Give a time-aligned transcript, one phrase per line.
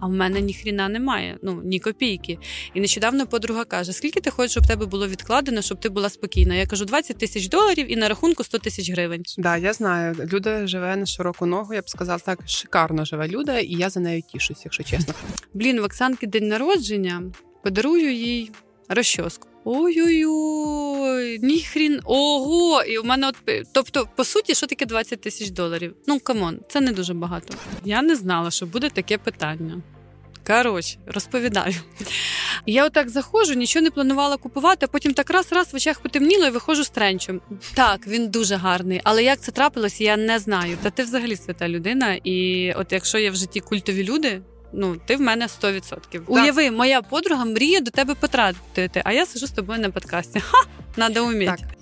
[0.00, 1.38] а в мене ніхріна немає.
[1.42, 2.38] Ну ні копійки.
[2.74, 6.08] І нещодавно подруга каже: Скільки ти хочеш, щоб в тебе було відкладено, щоб ти була
[6.08, 6.54] спокійна?
[6.54, 9.22] Я кажу, 20 тисяч доларів і на рахунку 100 тисяч гривень.
[9.38, 10.28] Да, я знаю.
[10.32, 11.74] Люда живе на широку ногу.
[11.74, 15.14] Я б сказала так, шикарно живе Люда, і я за нею тішусь, якщо чесно.
[15.54, 17.22] Блін, в Оксанки день народження
[17.62, 18.50] подарую їй
[18.88, 19.48] розчоску.
[19.68, 22.82] Ой-ой-ой, ніхрін, ого!
[22.82, 25.94] І у мене, от тобто, по суті, що таке 20 тисяч доларів?
[26.06, 27.54] Ну come on, це не дуже багато.
[27.84, 29.82] Я не знала, що буде таке питання.
[30.46, 31.74] Коротше, розповідаю.
[32.66, 36.50] Я отак заходжу, нічого не планувала купувати, а потім так раз-раз в очах потемніло і
[36.50, 37.40] виходжу з тренчем.
[37.74, 40.78] Так, він дуже гарний, але як це трапилось, я не знаю.
[40.82, 42.14] Та ти взагалі свята людина.
[42.14, 45.80] І от якщо є в житті культові люди, ну ти в мене 100%.
[45.90, 46.22] Так.
[46.26, 50.40] Уяви, моя подруга мріє до тебе потратити, а я сижу з тобою на подкасті.
[50.40, 50.58] Ха!
[50.96, 51.54] Надо уміти.
[51.58, 51.76] Так.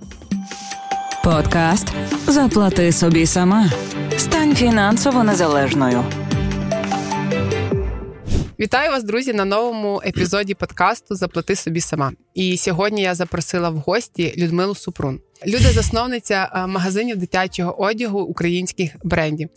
[1.25, 1.89] Подкаст
[2.27, 3.71] Заплати собі сама.
[4.17, 6.05] Стань фінансово незалежною.
[8.61, 12.13] Вітаю вас, друзі, на новому епізоді подкасту Заплати собі сама.
[12.35, 15.21] І сьогодні я запросила в гості Людмилу Супрун.
[15.47, 19.49] Люда засновниця е, магазинів дитячого одягу українських брендів.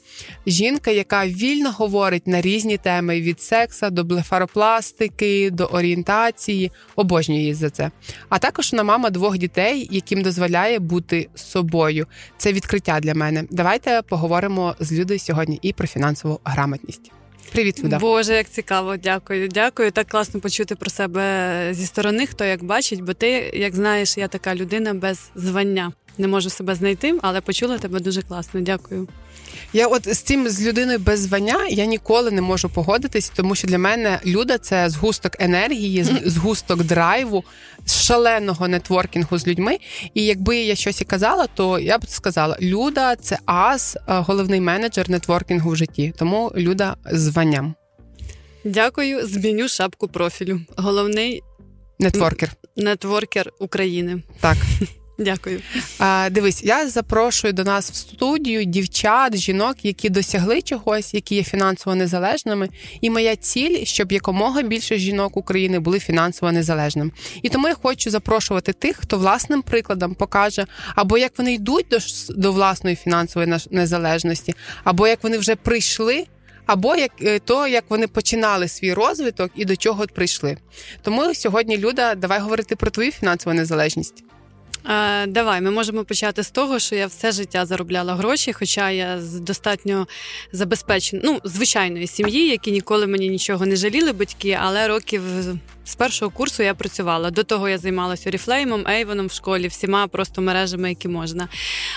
[0.48, 7.53] Жінка, яка вільно говорить на різні теми від секса до блефаропластики, до орієнтації, обожнює її
[7.53, 7.92] за це.
[8.30, 12.08] А також вона мама двох дітей, яким дозволяє бути собою.
[12.38, 13.44] Це відкриття для мене.
[13.52, 17.12] Давайте поговоримо з Людою сьогодні і про фінансову грамотність.
[17.52, 18.00] Привіт, Люда.
[18.00, 19.48] Боже, як цікаво, дякую.
[19.48, 19.92] Дякую.
[19.92, 24.28] Так класно почути про себе зі сторони, хто як бачить, бо ти, як знаєш, я
[24.28, 25.92] така людина без звання.
[26.18, 28.62] Не можу себе знайти, але почула тебе дуже класно.
[28.62, 29.08] Дякую.
[29.73, 33.67] Я от з цим з людиною без звання я ніколи не можу погодитись, тому що
[33.67, 37.44] для мене люда це згусток енергії, згусток драйву,
[37.88, 39.78] шаленого нетворкінгу з людьми.
[40.13, 44.61] І якби я щось і казала, то я б сказала: Люда це ас, е, головний
[44.61, 46.13] менеджер нетворкінгу в житті.
[46.17, 47.75] Тому люда званням.
[48.63, 50.61] Дякую, зміню шапку профілю.
[50.78, 51.44] Головний
[52.00, 52.52] нетворкер.
[52.75, 54.22] Нетворкер України.
[54.39, 54.58] Так.
[55.18, 55.62] Дякую.
[56.00, 61.44] А, Дивись, я запрошую до нас в студію дівчат, жінок, які досягли чогось, які є
[61.44, 62.69] фінансово незалежними.
[63.02, 67.12] І моя ціль, щоб якомога більше жінок України були фінансово незалежними.
[67.41, 70.66] І тому я хочу запрошувати тих, хто власним прикладом покаже,
[70.96, 71.97] або як вони йдуть до,
[72.30, 76.25] до власної фінансової незалежності, або як вони вже прийшли.
[76.66, 80.58] Або як е, то, як вони починали свій розвиток і до чого прийшли.
[81.02, 84.24] Тому сьогодні, Люда, давай говорити про твою фінансову незалежність.
[84.88, 89.22] Е, давай, ми можемо почати з того, що я все життя заробляла гроші, хоча я
[89.22, 90.08] з достатньо
[90.52, 95.22] забезпечена, ну, звичайної сім'ї, які ніколи мені нічого не жаліли, батьки, але років
[95.88, 97.31] з першого курсу я працювала.
[97.31, 101.48] До того я займалася Оріфлеймом, Ейвоном в школі, всіма просто мережами, які можна.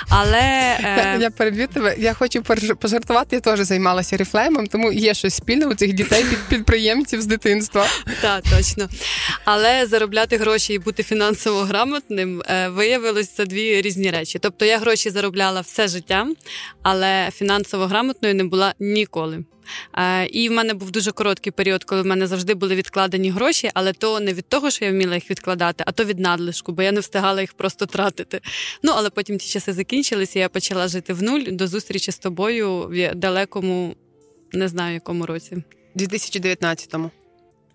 [0.09, 1.19] Але е...
[1.21, 1.95] я переб'ю тебе.
[1.99, 2.43] Я хочу
[2.81, 3.37] пожартувати.
[3.37, 7.87] Я теж займалася Оріфлеймом, тому є щось спільне у цих дітей під підприємців з дитинства.
[8.21, 8.89] Так, точно.
[9.45, 14.39] Але заробляти гроші і бути фінансово грамотним е, виявилось це дві різні речі.
[14.39, 16.27] Тобто я гроші заробляла все життя,
[16.83, 19.45] але фінансово грамотною не була ніколи.
[20.31, 23.92] І в мене був дуже короткий період, коли в мене завжди були відкладені гроші, але
[23.92, 26.92] то не від того, що я вміла їх відкладати, а то від надлишку, бо я
[26.92, 28.41] не встигала їх просто тратити.
[28.82, 30.38] Ну але потім ті часи закінчилися.
[30.38, 33.97] Я почала жити в нуль до зустрічі з тобою в далекому,
[34.53, 35.62] не знаю якому році.
[35.97, 37.10] 2019-му.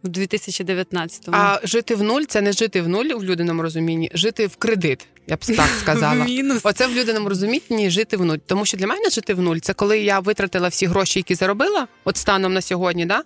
[0.03, 1.37] У 2019-му.
[1.37, 5.07] А жити в нуль це не жити в нуль в людиному розумінні, жити в кредит.
[5.27, 6.25] Я б так сказала.
[6.25, 6.61] Мінус.
[6.63, 8.37] Оце в людиному розумінні жити в нуль.
[8.45, 11.87] Тому що для мене жити в нуль це коли я витратила всі гроші, які заробила,
[12.03, 13.23] от станом на сьогодні, да?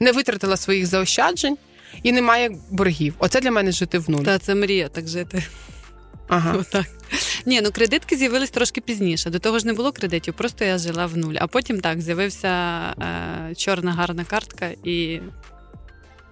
[0.00, 1.56] не витратила своїх заощаджень
[2.02, 3.14] і немає боргів.
[3.18, 4.22] Оце для мене жити в нуль.
[4.22, 5.44] Та це мрія так жити.
[6.28, 6.56] Ага.
[6.60, 6.86] Отак.
[7.46, 9.30] Ні, ну кредитки з'явились трошки пізніше.
[9.30, 11.34] До того ж не було кредитів, просто я жила в нуль.
[11.38, 15.20] А потім так з'явився е, чорна гарна картка і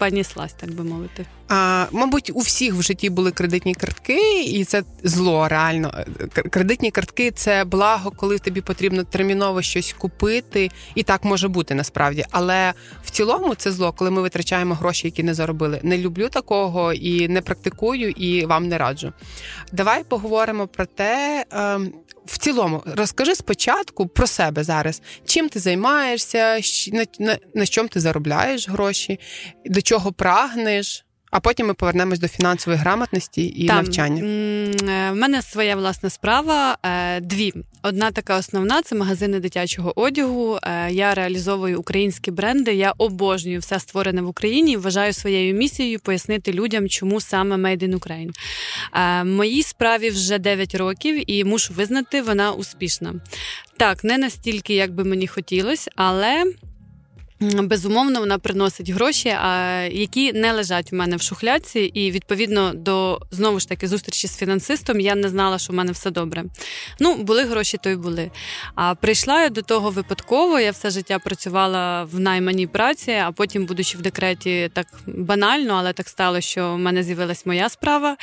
[0.00, 1.26] Поніслась, так би мовити.
[1.52, 6.04] А, Мабуть, у всіх в житті були кредитні картки, і це зло реально.
[6.50, 12.24] Кредитні картки це благо, коли тобі потрібно терміново щось купити, і так може бути насправді.
[12.30, 12.72] Але
[13.04, 15.80] в цілому це зло, коли ми витрачаємо гроші, які не заробили.
[15.82, 19.12] Не люблю такого і не практикую, і вам не раджу.
[19.72, 21.92] Давай поговоримо про те, ем,
[22.26, 26.60] в цілому, розкажи спочатку про себе зараз, чим ти займаєшся,
[26.92, 29.20] на, на, на чому ти заробляєш гроші,
[29.66, 31.04] до чого прагнеш.
[31.30, 34.22] А потім ми повернемось до фінансової грамотності і Там, навчання.
[34.22, 36.78] Е, в мене своя власна справа.
[36.82, 37.52] Е, дві.
[37.82, 40.58] Одна така основна це магазини дитячого одягу.
[40.62, 42.74] Е, я реалізовую українські бренди.
[42.74, 44.76] Я обожнюю все створене в Україні.
[44.76, 48.30] Вважаю своєю місією пояснити людям, чому саме Made in Ukraine.
[49.24, 53.14] Моїй справі вже 9 років, і мушу визнати, вона успішна.
[53.76, 56.44] Так, не настільки, як би мені хотілося, але.
[57.40, 59.28] Безумовно, вона приносить гроші,
[59.90, 64.36] які не лежать у мене в шухляці, і відповідно до знову ж таки зустрічі з
[64.36, 66.44] фінансистом я не знала, що в мене все добре.
[66.98, 68.30] Ну, були гроші, то й були.
[68.74, 70.60] А прийшла я до того випадково.
[70.60, 75.92] Я все життя працювала в найманій праці, а потім, будучи в декреті, так банально, але
[75.92, 78.16] так стало, що в мене з'явилась моя справа.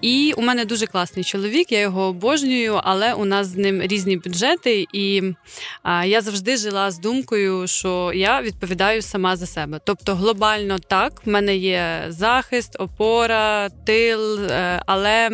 [0.00, 4.16] І у мене дуже класний чоловік, я його обожнюю, але у нас з ним різні
[4.16, 5.22] бюджети, і
[6.04, 9.80] я завжди жила з думкою, що я від відповідаю сама за себе.
[9.84, 15.30] Тобто, глобально так, в мене є захист, опора, тил, е, але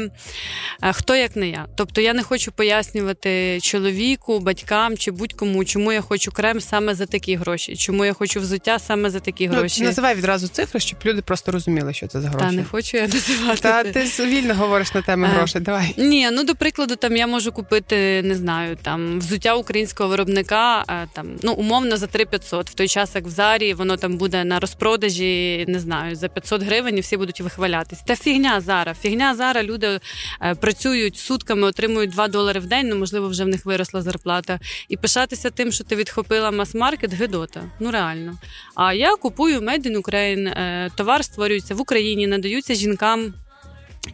[0.83, 1.67] е, хто як не я.
[1.77, 7.07] Тобто я не хочу пояснювати чоловіку, батькам чи будь-кому, чому я хочу крем саме за
[7.07, 9.81] такі гроші, чому я хочу взуття саме за такі ну, гроші.
[9.83, 12.47] Ну, Називай відразу цифри, щоб люди просто розуміли, що це за гроші.
[12.47, 13.61] Та не хочу я називати.
[13.61, 15.61] Та ти вільно говориш на теми е, грошей.
[15.61, 15.95] Давай.
[15.97, 21.37] Ні, ну до прикладу, там я можу купити, не знаю, там взуття українського виробника, там
[21.43, 22.71] ну умовно за 3500.
[22.71, 26.62] В той час як в зарі, воно там буде на розпродажі, не знаю, за 500
[26.62, 28.03] гривень і всі будуть вихвалятись.
[28.06, 28.94] Та фігня зара.
[28.94, 29.62] Фігня зара.
[29.62, 30.00] Люди
[30.43, 32.88] е, працюють сутками, отримують 2 долари в день.
[32.88, 34.61] Ну можливо, вже в них виросла зарплата.
[34.88, 37.62] І пишатися тим, що ти відхопила мас-маркет, гидота.
[37.81, 38.38] Ну реально.
[38.75, 43.35] А я купую Made in Ukraine, е, Товар створюється в Україні, надаються жінкам.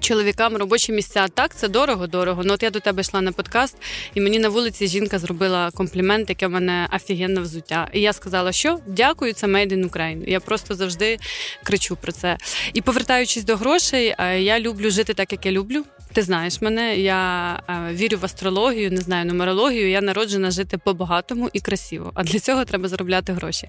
[0.00, 2.42] Чоловікам робочі місця так, це дорого, дорого.
[2.44, 3.76] Ну от я до тебе йшла на подкаст,
[4.14, 7.88] і мені на вулиці жінка зробила комплімент, яке в мене офігенне взуття.
[7.92, 10.30] І я сказала, що дякую, це Made in Ukraine.
[10.30, 11.18] Я просто завжди
[11.62, 12.38] кричу про це.
[12.74, 15.84] І повертаючись до грошей, е, я люблю жити так, як я люблю.
[16.14, 19.90] Ти знаєш мене, я е, вірю в астрологію, не знаю нумерологію.
[19.90, 22.12] Я народжена жити по-багатому і красиво.
[22.14, 23.68] А для цього треба заробляти гроші.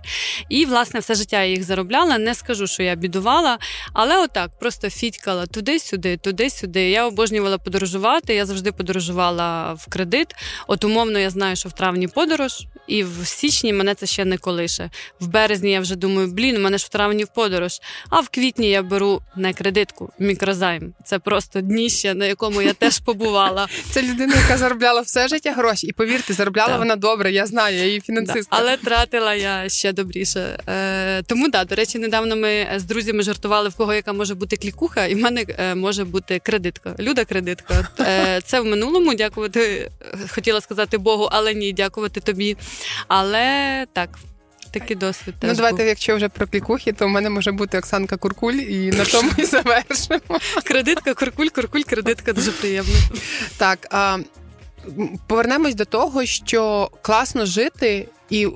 [0.50, 2.18] І, власне, все життя я їх заробляла.
[2.18, 3.58] Не скажу, що я бідувала,
[3.94, 6.90] але отак просто фітькала туди-сюди, туди-сюди.
[6.90, 8.36] Я обожнювала подорожувати.
[8.36, 10.28] Я завжди подорожувала в кредит.
[10.68, 14.38] От умовно, я знаю, що в травні подорож, і в січні мене це ще не
[14.38, 14.90] колише.
[15.20, 17.80] В березні я вже думаю, блін, у мене ж в травні в подорож.
[18.10, 20.94] А в квітні я беру не кредитку, мікрозайм.
[21.06, 23.68] Це просто дніще, на якому я теж побувала.
[23.92, 25.88] Це людина, яка заробляла все життя гроші.
[25.88, 26.80] І повірте, заробляла так.
[26.80, 27.32] вона добре.
[27.32, 28.58] Я знаю, я її фінансистка.
[28.60, 30.60] Але тратила я ще добріше.
[30.70, 34.58] Е, Тому да, до речі, недавно ми з друзями жартували, в кого яка може бути
[34.58, 36.96] клікуха, і в мене е, може бути кредитка.
[37.00, 37.88] Люда кредитка.
[38.00, 39.14] Е, Це в минулому.
[39.14, 39.92] Дякувати,
[40.30, 42.58] хотіла сказати Богу, але ні, дякувати тобі.
[43.08, 44.10] Але так.
[44.80, 45.34] Такий досвід.
[45.36, 45.88] Ну, теж Ну, давайте, був.
[45.88, 49.46] якщо вже про клікухи, то в мене може бути Оксанка Куркуль, і на тому і
[49.46, 50.40] завершимо.
[50.64, 52.94] Кредитка, куркуль, куркуль, кредитка дуже приємно.
[53.58, 54.18] Так, а,
[55.28, 58.48] повернемось до того, що класно жити і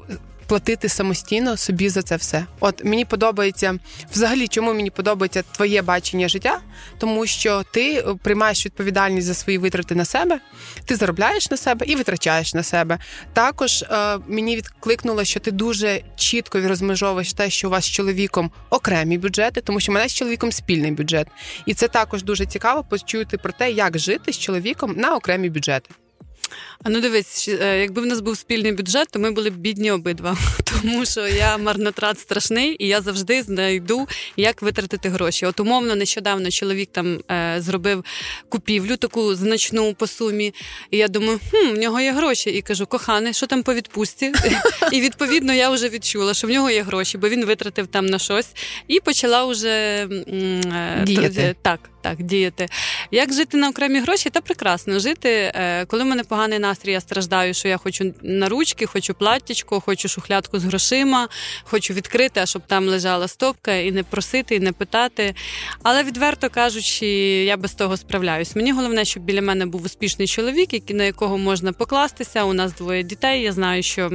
[0.50, 2.46] платити самостійно собі за це все.
[2.60, 3.80] От мені подобається
[4.12, 6.60] взагалі, чому мені подобається твоє бачення життя,
[6.98, 10.40] тому що ти е, приймаєш відповідальність за свої витрати на себе,
[10.86, 13.00] ти заробляєш на себе і витрачаєш на себе.
[13.34, 18.52] Також е, мені відкликнуло, що ти дуже чітко розмежовуєш те, що у вас з чоловіком
[18.70, 21.28] окремі бюджети, тому що в мене з чоловіком спільний бюджет,
[21.66, 25.90] і це також дуже цікаво почути про те, як жити з чоловіком на окремі бюджети.
[26.84, 29.92] А ну дивись, е, якби в нас був спільний бюджет, то ми були б бідні
[29.92, 30.38] обидва.
[30.64, 34.08] Тому що я марнотрат страшний, і я завжди знайду,
[34.38, 35.46] як витратити гроші.
[35.46, 38.06] От умовно, нещодавно чоловік там е, зробив
[38.50, 40.54] купівлю таку значну по сумі.
[40.92, 42.50] І я думаю, хм, в нього є гроші.
[42.50, 44.32] І кажу, коханий, що там по відпустці?
[44.92, 48.20] І відповідно я вже відчула, що в нього є гроші, бо він витратив там на
[48.20, 48.48] щось
[48.88, 51.56] і почала вже е, Діяти.
[51.62, 52.68] так так діяти.
[53.12, 54.30] Як жити на окремі гроші?
[54.30, 55.30] Та прекрасно жити.
[55.30, 59.80] Е, коли в мене поганий настрій, я страждаю, що я хочу на ручки, хочу платтячко,
[59.80, 61.28] хочу шухлядку з грошима,
[61.64, 65.36] хочу відкрити, а щоб там лежала стопка, і не просити, і не питати.
[65.84, 67.08] Але відверто кажучи,
[67.46, 68.56] я без того справляюсь.
[68.56, 72.44] Мені головне, щоб біля мене був успішний чоловік, на якого можна покластися.
[72.44, 73.42] У нас двоє дітей.
[73.42, 74.12] Я знаю, що.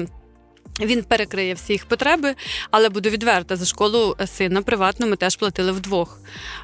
[0.80, 2.34] Він перекриє всі їх потреби,
[2.70, 6.18] але буду відверта за школу сина приватну ми теж платили вдвох.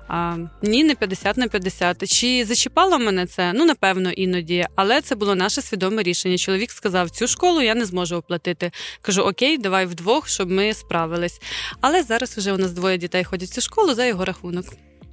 [0.08, 2.08] А, Ні, не 50 на 50.
[2.12, 3.52] Чи зачіпало мене це?
[3.52, 6.38] Ну напевно, іноді, але це було наше свідоме рішення.
[6.38, 8.70] Чоловік сказав: цю школу я не зможу оплатити.
[9.02, 11.40] Кажу, окей, давай вдвох, щоб ми справились.
[11.80, 14.66] Але зараз вже у нас двоє дітей ходять в цю школу за його рахунок.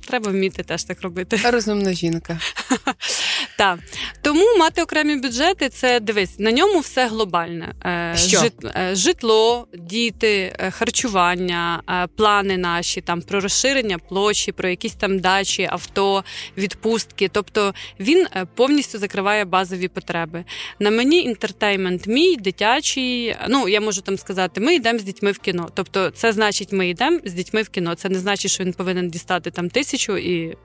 [0.08, 1.39] Треба вміти теж так робити.
[1.51, 2.39] Розумна жінка.
[3.58, 3.80] Так.
[4.22, 7.74] Тому мати окремі бюджети це дивись, на ньому все глобальне.
[7.86, 8.44] Е, Що?
[8.66, 11.84] Е, житло, діти, е, харчування,
[12.18, 16.24] плани наші там про розширення площі, про якісь там дачі, авто,
[16.58, 17.30] відпустки.
[17.32, 20.44] Тобто він повністю закриває базові потреби.
[20.80, 23.36] На мені інтертеймент мій, дитячий.
[23.50, 25.70] Ну я можу там сказати, ми йдемо з дітьми в кіно.
[25.74, 27.96] Тобто, це значить, ми йдемо з дітьми в кіно.
[27.96, 30.58] Це не значить, що він повинен дістати там тисячу і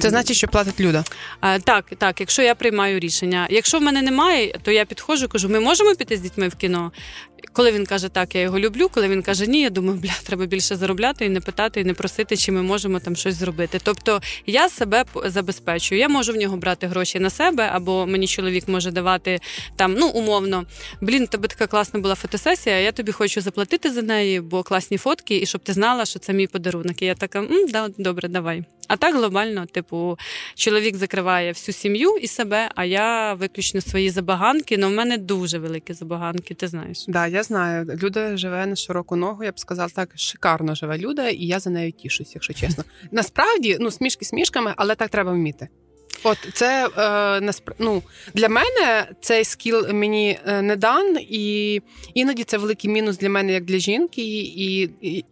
[0.00, 1.04] Це значить, що платить люда.
[1.40, 3.46] А, Так, так, якщо я приймаю рішення.
[3.50, 6.92] Якщо в мене немає, то я підходжу, кажу, ми можемо піти з дітьми в кіно.
[7.52, 8.88] Коли він каже так, я його люблю.
[8.94, 11.94] Коли він каже ні, я думаю, бля, треба більше заробляти і не питати, і не
[11.94, 13.80] просити, чи ми можемо там щось зробити.
[13.82, 15.98] Тобто я себе забезпечую.
[16.00, 19.40] Я можу в нього брати гроші на себе, або мені чоловік може давати
[19.76, 20.64] там, ну умовно,
[21.00, 22.80] блін, тебе така класна була фотосесія.
[22.80, 26.32] Я тобі хочу заплатити за неї, бо класні фотки, і щоб ти знала, що це
[26.32, 27.02] мій подарунок.
[27.02, 28.64] І я така, М, да, добре, давай.
[28.88, 30.18] А так глобально, типу,
[30.54, 34.78] чоловік закриває всю сім'ю і себе, а я виключно свої забаганки.
[34.78, 37.04] Ну в мене дуже великі забаганки, ти знаєш.
[37.08, 37.98] Да, я знаю.
[38.02, 39.44] Люда живе на широку ногу.
[39.44, 42.84] Я б сказала так, шикарно живе Люда, і я за нею тішусь, якщо чесно.
[43.10, 45.68] Насправді, ну смішки смішками, але так треба вміти.
[46.24, 48.02] От це е, ну,
[48.34, 51.80] для мене цей скіл мені е, не дан, і
[52.14, 54.22] іноді це великий мінус для мене як для жінки.
[54.22, 55.24] І, і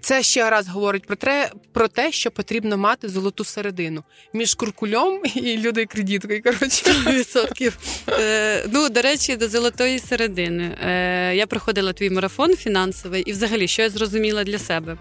[0.00, 5.20] це ще раз говорить про те, про те, що потрібно мати золоту середину між куркульом
[5.34, 6.42] і людей кредиткою.
[6.42, 7.78] Коротше, відсотків.
[8.08, 10.78] Е, ну, до речі, до золотої середини.
[10.84, 14.96] Е, Я проходила твій марафон фінансовий, і взагалі, що я зрозуміла для себе.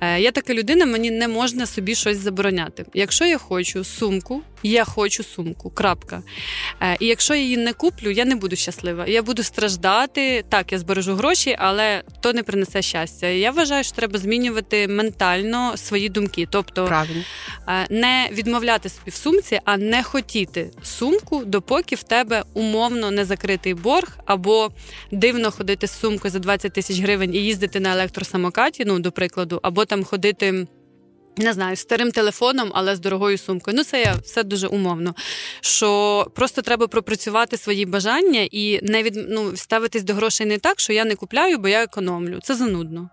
[0.00, 2.84] Е, Я така людина, мені не можна собі щось забороняти.
[2.94, 5.70] Якщо я хочу сумку, я хочу сумку.
[5.70, 6.22] Крапка.
[6.82, 9.06] Е, І якщо я її не куплю, я не буду щаслива.
[9.06, 10.44] Я буду страждати.
[10.48, 13.26] Так, я збережу гроші, але то не принесе щастя.
[13.26, 16.48] Я вважаю, що треба змінювати ментально свої думки.
[16.50, 17.22] Тобто Правильно.
[17.68, 23.24] Е, не відмовляти собі в сумці, а не хотіти сумку, допоки в тебе умовно не
[23.24, 24.70] закритий борг, або
[25.12, 29.60] дивно ходити з сумкою за 20 тисяч гривень і їздити на електросамокаті, ну до прикладу,
[29.62, 30.66] або там ходити.
[31.38, 33.76] Не знаю, старим телефоном, але з дорогою сумкою.
[33.76, 35.14] Ну, це я все дуже умовно.
[35.60, 40.80] Що просто треба пропрацювати свої бажання і не від ну, ставитись до грошей не так,
[40.80, 42.40] що я не купляю, бо я економлю.
[42.42, 43.10] Це занудно.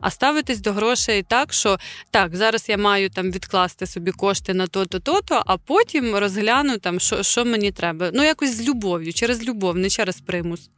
[0.00, 1.78] А ставитись до грошей так, що
[2.10, 7.00] так, зараз я маю там відкласти собі кошти на то-то, то-то, а потім розгляну там,
[7.00, 8.10] що що мені треба.
[8.14, 10.70] Ну, якось з любов'ю, через любов, не через примус.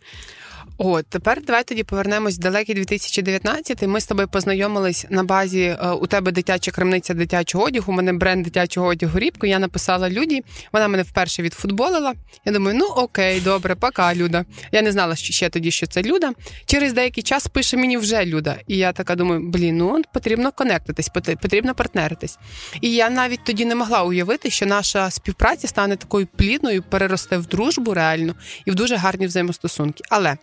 [0.78, 3.82] О, тепер давай тоді повернемось в далекий 2019.
[3.82, 7.92] Ми з тобою познайомились на базі е, у тебе дитяча крамниця дитячого одягу.
[7.92, 9.46] У мене бренд дитячого одягу рібко.
[9.46, 10.42] Я написала Люді.
[10.72, 12.14] Вона мене вперше відфутболила.
[12.44, 14.44] Я думаю, ну окей, добре, пока, Люда.
[14.72, 16.32] Я не знала ще тоді, що це Люда.
[16.66, 18.56] Через деякий час пише мені вже Люда.
[18.66, 21.08] І я така думаю, блін, ну потрібно конектитись,
[21.42, 22.38] потрібно партнеритись.
[22.80, 27.46] І я навіть тоді не могла уявити, що наша співпраця стане такою плідною, переросте в
[27.46, 30.04] дружбу реально і в дуже гарні взаємостосунки.
[30.10, 30.36] Але.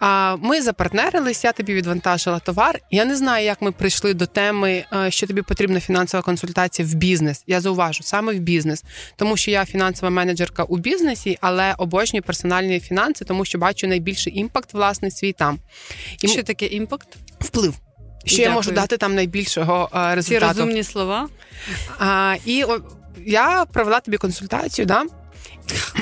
[0.00, 2.80] А Ми запартнерились, я тобі відвантажила товар.
[2.90, 6.94] Я не знаю, як ми прийшли до теми, е, що тобі потрібна фінансова консультація в
[6.94, 7.44] бізнес.
[7.46, 8.84] Я зауважу саме в бізнес,
[9.16, 14.38] тому що я фінансова менеджерка у бізнесі, але обожнюю персональні фінанси, тому що бачу найбільший
[14.38, 15.58] impact власний свій там.
[16.20, 17.08] І Що таке impact?
[17.40, 17.74] Вплив.
[18.24, 18.48] Що Дякую.
[18.48, 20.54] я можу дати там найбільшого е, результату.
[20.54, 21.28] Ці розумні слова.
[21.98, 22.64] А, І
[23.26, 24.86] я провела тобі консультацію.
[24.86, 25.04] да?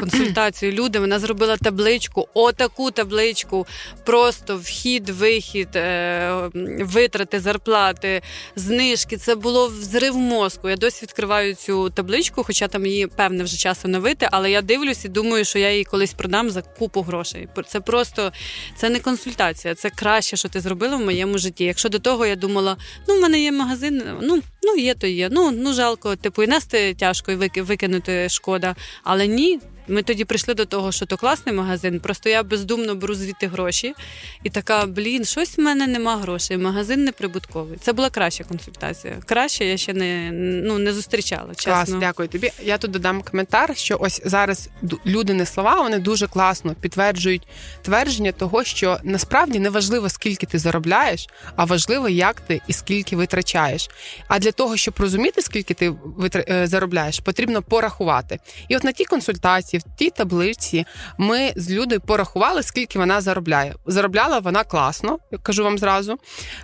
[0.00, 0.98] Консультацію люди.
[0.98, 3.66] Вона зробила табличку, отаку табличку.
[4.04, 6.50] Просто вхід, вихід, е,
[6.80, 8.22] витрати, зарплати,
[8.56, 9.16] знижки.
[9.16, 10.68] Це було взрив мозку.
[10.68, 15.04] Я досі відкриваю цю табличку, хоча там її певне вже час оновити, але я дивлюсь
[15.04, 17.48] і думаю, що я її колись продам за купу грошей.
[17.66, 18.32] Це просто
[18.76, 21.64] це не консультація, це краще, що ти зробила в моєму житті.
[21.64, 22.76] Якщо до того я думала,
[23.08, 25.28] ну в мене є магазин, ну ну є, то є.
[25.32, 28.76] Ну ну жалко, типу, і нести тяжко і викинути шкода.
[29.02, 32.00] Але ні, ми тоді прийшли до того, що то класний магазин.
[32.00, 33.94] Просто я бездумно беру звідти гроші
[34.42, 36.58] і така, блін, щось в мене нема грошей.
[36.58, 37.78] Магазин неприбутковий.
[37.80, 39.14] Це була краща консультація.
[39.26, 41.54] Краще я ще не ну не зустрічала.
[41.54, 41.72] чесно.
[41.72, 42.52] Клас, дякую тобі.
[42.62, 44.68] Я тут додам коментар, що ось зараз
[45.06, 47.48] люди не слова, вони дуже класно підтверджують
[47.82, 53.16] твердження того, що насправді не важливо, скільки ти заробляєш, а важливо, як ти і скільки
[53.16, 53.90] витрачаєш.
[54.28, 55.94] А для того, щоб розуміти, скільки ти
[56.34, 58.38] е, заробляєш, потрібно порахувати.
[58.68, 60.86] І от на тій консультації в тій таблиці
[61.18, 63.74] ми з Людою порахували, скільки вона заробляє.
[63.86, 66.18] Заробляла вона класно, кажу вам зразу.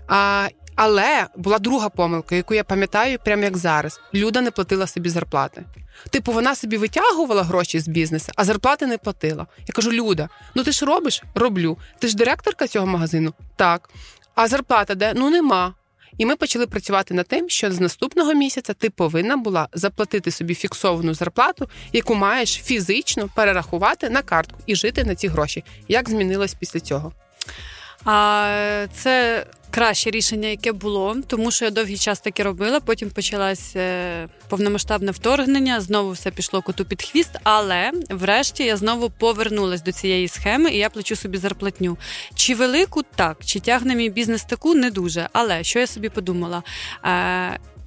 [0.09, 4.01] А, Але була друга помилка, яку я пам'ятаю, прямо як зараз.
[4.15, 5.65] Люда не платила собі зарплати.
[6.11, 9.47] Типу, вона собі витягувала гроші з бізнесу, а зарплати не платила.
[9.67, 11.23] Я кажу: Люда, ну ти ж робиш?
[11.35, 11.79] Роблю.
[11.99, 13.35] Ти ж директорка цього магазину?
[13.57, 13.91] Так.
[14.35, 15.13] А зарплата де?
[15.17, 15.75] Ну нема.
[16.19, 20.55] І ми почали працювати над тим, що з наступного місяця ти повинна була заплатити собі
[20.55, 25.65] фіксовану зарплату, яку маєш фізично перерахувати на картку і жити на ці гроші.
[25.89, 27.13] Як змінилось після цього?
[28.05, 32.81] А це краще рішення, яке було, тому що я довгий час таке робила.
[32.81, 35.81] Потім почалось е, повномасштабне вторгнення.
[35.81, 37.31] Знову все пішло коту під хвіст.
[37.43, 41.99] Але врешті я знову повернулась до цієї схеми, і я плачу собі зарплатню.
[42.35, 45.29] Чи велику так, чи тягне мій бізнес таку не дуже.
[45.33, 46.63] Але що я собі подумала?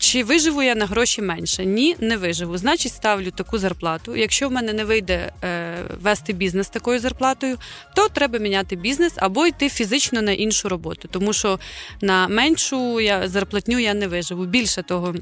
[0.01, 1.65] Чи виживу я на гроші менше?
[1.65, 2.57] Ні, не виживу.
[2.57, 4.15] Значить, ставлю таку зарплату.
[4.15, 7.57] Якщо в мене не вийде е, вести бізнес такою зарплатою,
[7.95, 11.59] то треба міняти бізнес або йти фізично на іншу роботу, тому що
[12.01, 14.45] на меншу я зарплатню я не виживу.
[14.45, 15.15] Більше того.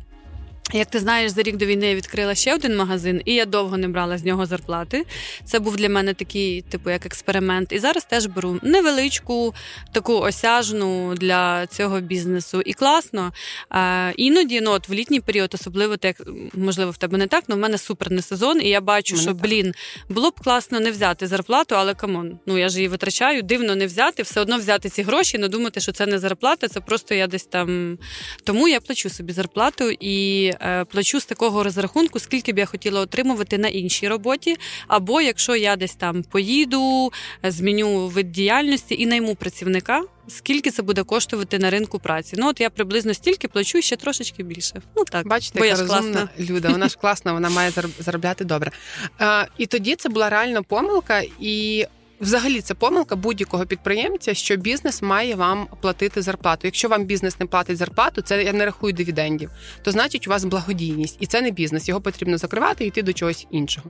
[0.74, 3.78] Як ти знаєш, за рік до війни я відкрила ще один магазин, і я довго
[3.78, 5.06] не брала з нього зарплати.
[5.46, 7.72] Це був для мене такий, типу, як експеримент.
[7.72, 9.54] І зараз теж беру невеличку,
[9.92, 12.62] таку осяжну для цього бізнесу.
[12.66, 13.34] І класно.
[13.70, 16.22] А, Іноді, ну от в літній період, особливо так,
[16.54, 19.24] можливо, в тебе не так, але в мене супер не сезон, і я бачу, мене
[19.24, 19.42] що так.
[19.42, 19.74] блін,
[20.10, 23.76] було б класно не взяти зарплату, але come on, ну я ж її витрачаю, дивно
[23.76, 27.16] не взяти, все одно взяти ці гроші, не думати, що це не зарплата, це просто
[27.16, 27.98] я десь там.
[28.44, 30.52] Тому я плачу собі зарплату і.
[30.62, 34.56] Е, плачу з такого розрахунку, скільки б я хотіла отримувати на іншій роботі.
[34.88, 37.12] Або якщо я десь там поїду,
[37.44, 40.04] зміню вид діяльності і найму працівника.
[40.28, 42.36] Скільки це буде коштувати на ринку праці?
[42.40, 44.82] Ну от я приблизно стільки плачу ще трошечки більше.
[44.98, 46.70] Ну так бачите, яка розумна люда.
[46.70, 48.72] Вона ж класна, вона має заробляти добре.
[49.20, 51.86] А, І тоді це була реальна помилка, і
[52.22, 56.62] Взагалі, це помилка будь-якого підприємця, що бізнес має вам платити зарплату.
[56.64, 60.46] Якщо вам бізнес не платить зарплату, це я не рахую дивідендів, то значить у вас
[60.46, 61.90] благодійність, і це не бізнес.
[61.90, 63.90] Його потрібно закривати і йти до чогось іншого.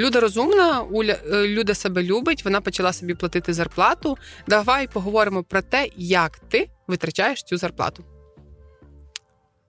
[0.00, 2.44] Люда розумна, Уля е, Люда себе любить.
[2.44, 4.16] Вона почала собі платити зарплату.
[4.48, 8.04] Давай поговоримо про те, як ти витрачаєш цю зарплату.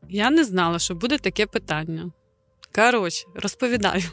[0.09, 2.11] Я не знала, що буде таке питання.
[2.75, 4.03] Коротше, розповідаю.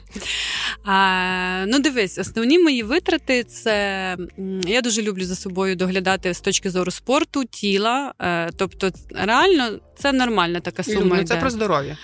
[0.85, 4.17] А, Ну, дивись, основні мої витрати це
[4.67, 8.13] я дуже люблю за собою доглядати з точки зору спорту, тіла.
[8.21, 11.17] Е, тобто, реально це нормальна така сума.
[11.17, 11.97] Ну, Це про здоров'я.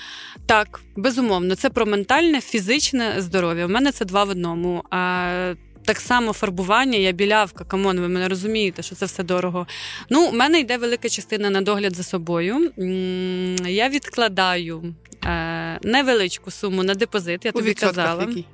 [0.47, 3.67] Так, безумовно, це про ментальне, фізичне здоров'я.
[3.67, 4.85] У мене це два в одному.
[4.91, 9.67] А так само фарбування, я білявка, come on, ви мене розумієте, що це все дорого.
[10.11, 12.71] Ну, у мене йде велика частина на догляд за собою.
[13.67, 14.95] Я відкладаю
[15.83, 18.23] невеличку суму на депозит, я У тобі казала.
[18.23, 18.47] Який?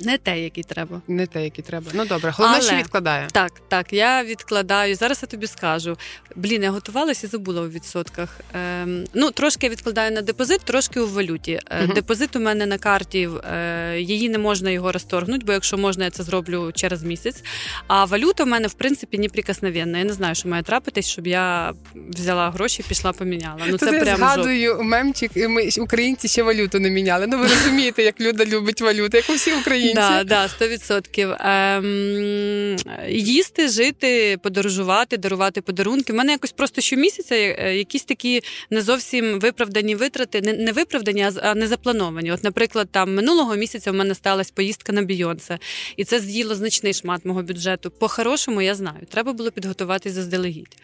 [0.00, 1.02] Не те, який треба.
[1.08, 1.90] Не те, який треба.
[1.94, 3.28] Ну добре, головне, Але, що відкладає.
[3.32, 4.94] Так, так, я відкладаю.
[4.94, 5.96] Зараз я тобі скажу.
[6.36, 8.40] Блін, я готувалася і забула у відсотках.
[8.54, 11.60] Ем, Ну, трошки я відкладаю на депозит, трошки у валюті.
[11.70, 16.04] uh Депозит у мене на карті, е, її не можна його розторгнути, бо якщо можна,
[16.04, 17.42] я це зроблю через місяць.
[17.86, 19.98] А валюта в мене, в принципі, неприкосновенна.
[19.98, 23.60] Я не знаю, що має трапитись, щоб я взяла гроші і пішла поміняла.
[23.68, 27.26] Ну, це я прям згадую мемчик, і ми українці ще валюту не міняли.
[27.26, 30.24] Ну ви розумієте, як люди любить валюту, як у всі українці українці.
[30.24, 31.36] Да, да, 100%.
[31.40, 32.76] Ем,
[33.08, 36.12] Їсти, жити, подорожувати, дарувати подарунки.
[36.12, 41.26] У мене якось просто щомісяця е, якісь такі не зовсім виправдані витрати, не, не виправдані,
[41.42, 42.32] а не заплановані.
[42.32, 45.58] От, наприклад, там минулого місяця в мене сталася поїздка на Бійонсе,
[45.96, 47.90] і це з'їло значний шмат мого бюджету.
[47.90, 50.76] По-хорошому, я знаю, треба було підготуватися заздалегідь.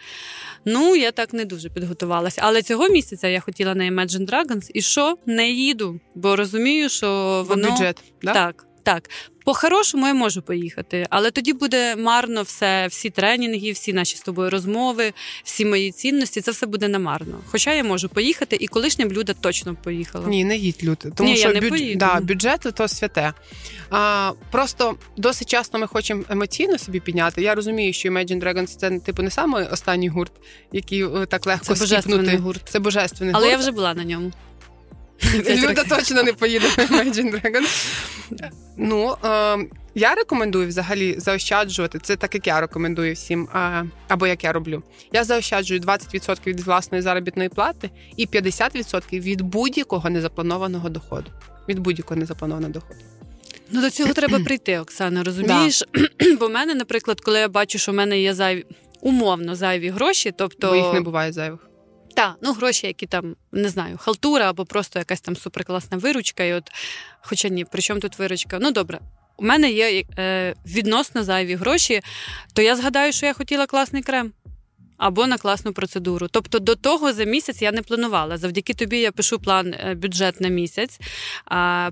[0.65, 2.41] Ну, я так не дуже підготувалася.
[2.45, 7.45] Але цього місяця я хотіла на Imagine Dragons, і що не їду, бо розумію, що
[7.49, 8.35] воно бюджет, да?
[8.35, 8.67] так.
[8.91, 9.11] Так,
[9.45, 14.51] по-хорошому я можу поїхати, але тоді буде марно все, всі тренінги, всі наші з тобою
[14.51, 15.13] розмови,
[15.45, 16.41] всі мої цінності.
[16.41, 17.41] Це все буде намарно.
[17.47, 20.27] Хоча я можу поїхати, і колишня блюда точно поїхала.
[20.29, 21.13] Ні, не їдь люди.
[21.15, 21.71] Тому Ні, що я не бюдж...
[21.71, 21.99] поїду.
[21.99, 23.33] Да, бюджет то святе.
[23.91, 27.43] А, Просто досить часто ми хочемо емоційно собі підняти.
[27.43, 30.33] Я розумію, що Imagine Dragons це типу не саме останній гурт,
[30.73, 32.63] який е, так легко це божественний гурт.
[32.69, 33.53] Це божественний але гурт.
[33.53, 34.33] я вже була на ньому.
[35.35, 37.87] Люда точно не поїде на Imagine Dragons.
[38.77, 39.59] Ну, е,
[39.95, 41.99] я рекомендую взагалі заощаджувати.
[41.99, 44.83] Це так, як я рекомендую всім, е, або як я роблю.
[45.13, 51.31] Я заощаджую 20% від власної заробітної плати і 50% від будь-якого незапланованого доходу.
[51.69, 53.01] Від будь-якого незапланованого доходу.
[53.71, 55.85] Ну, до цього треба прийти, Оксана, розумієш?
[55.95, 56.37] Да.
[56.41, 58.67] Бо в мене, наприклад, коли я бачу, що в мене є зайві
[59.01, 60.69] умовно зайві гроші, тобто.
[60.69, 61.70] Бо їх не буває зайвих.
[62.15, 66.45] Так, ну гроші, які там не знаю, халтура або просто якась там суперкласна виручка.
[66.45, 66.71] І от,
[67.21, 68.59] Хоча ні, при чому тут виручка?
[68.61, 69.01] Ну добре,
[69.37, 72.01] у мене є е, відносно зайві гроші,
[72.53, 74.33] то я згадаю, що я хотіла класний крем.
[74.99, 76.29] Або на класну процедуру.
[76.31, 78.39] Тобто до того за місяць я не планувала.
[78.39, 81.01] Завдяки тобі я пишу план е, бюджет на місяць,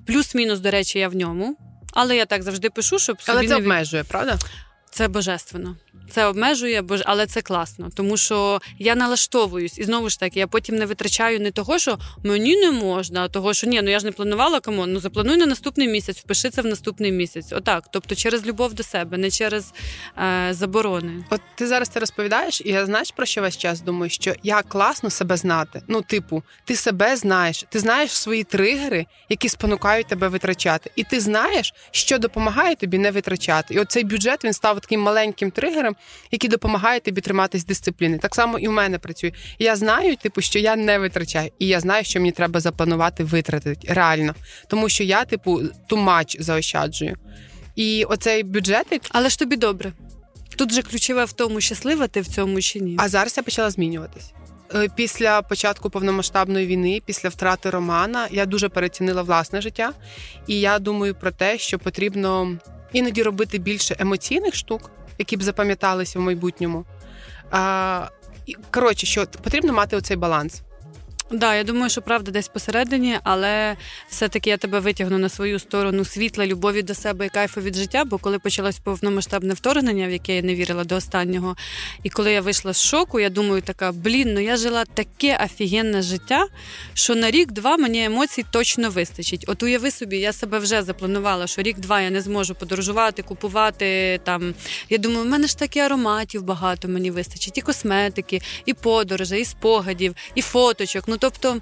[0.06, 1.56] плюс-мінус, до речі, я в ньому.
[1.92, 4.38] Але я так завжди пишу, щоб собі Але це не обмежує, правда?
[4.90, 5.76] Це божественно.
[6.10, 10.76] Це обмежує, але це класно, тому що я налаштовуюсь і знову ж таки, я потім
[10.76, 14.04] не витрачаю не того, що мені не можна, а того, що ні, ну я ж
[14.04, 14.86] не планувала кому.
[14.86, 17.52] Ну заплануй на наступний місяць, впиши це в наступний місяць.
[17.52, 17.84] Отак.
[17.92, 19.72] Тобто через любов до себе, не через
[20.18, 21.24] е, заборони.
[21.30, 24.68] От ти зараз це розповідаєш, і я знаєш про що весь час думаю, що як
[24.68, 25.82] класно себе знати.
[25.88, 31.20] Ну, типу, ти себе знаєш, ти знаєш свої тригери, які спонукають тебе витрачати, і ти
[31.20, 33.74] знаєш, що допомагає тобі не витрачати.
[33.74, 35.96] І оцей бюджет він став став таким маленьким тригером,
[36.30, 38.18] який допомагає тобі триматись дисципліни.
[38.18, 39.32] Так само і в мене працює.
[39.58, 43.92] Я знаю, типу, що я не витрачаю, і я знаю, що мені треба запланувати витратити
[43.92, 44.34] реально,
[44.68, 47.16] тому що я, типу, тумач заощаджую.
[47.76, 49.02] І оцей бюджетик.
[49.10, 49.92] Але ж тобі добре.
[50.56, 52.96] Тут же ключове в тому, щаслива ти в цьому чи ні.
[52.98, 54.32] А зараз я почала змінюватись.
[54.74, 59.92] Е, після початку повномасштабної війни, після втрати Романа, я дуже перецінила власне життя,
[60.46, 62.58] і я думаю про те, що потрібно
[62.92, 66.84] іноді робити більше емоційних штук, які б запам'яталися в майбутньому.
[68.70, 70.62] Коротше, що потрібно мати оцей баланс.
[71.30, 73.76] Да, я думаю, що правда десь посередині, але
[74.08, 78.04] все-таки я тебе витягну на свою сторону світла, любові до себе і кайфу від життя.
[78.04, 81.56] Бо коли почалось повномасштабне вторгнення, в яке я не вірила до останнього,
[82.02, 86.02] і коли я вийшла з шоку, я думаю, така блін, ну я жила таке офігенне
[86.02, 86.46] життя,
[86.94, 89.44] що на рік-два мені емоцій точно вистачить.
[89.48, 94.54] От уяви собі, я себе вже запланувала, що рік-два я не зможу подорожувати, купувати там.
[94.88, 99.44] Я думаю, в мене ж такі ароматів багато мені вистачить, і косметики, і подорожей, і
[99.44, 101.04] спогадів, і фоточок.
[101.06, 101.60] Ну тобто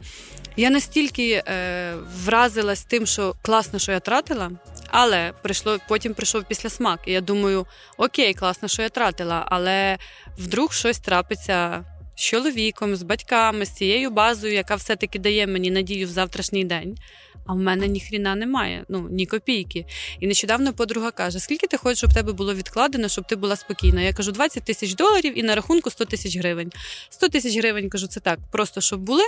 [0.56, 4.50] я настільки е, вразилась тим, що класно, що я тратила,
[4.88, 7.00] але прийшло, потім прийшов після смак.
[7.06, 7.66] І я думаю,
[7.96, 9.98] окей, класно, що я тратила, але
[10.38, 11.84] вдруг щось трапиться.
[12.18, 16.96] З чоловіком, з батьками, з цією базою, яка все-таки дає мені надію в завтрашній день.
[17.46, 19.86] А в мене ні хріна немає, ну ні копійки.
[20.20, 23.56] І нещодавно подруга каже: скільки ти хочеш, щоб в тебе було відкладено, щоб ти була
[23.56, 24.00] спокійна?
[24.00, 26.72] Я кажу, 20 тисяч доларів і на рахунку 100 тисяч гривень.
[27.10, 29.24] 100 тисяч гривень кажу, це так, просто щоб були.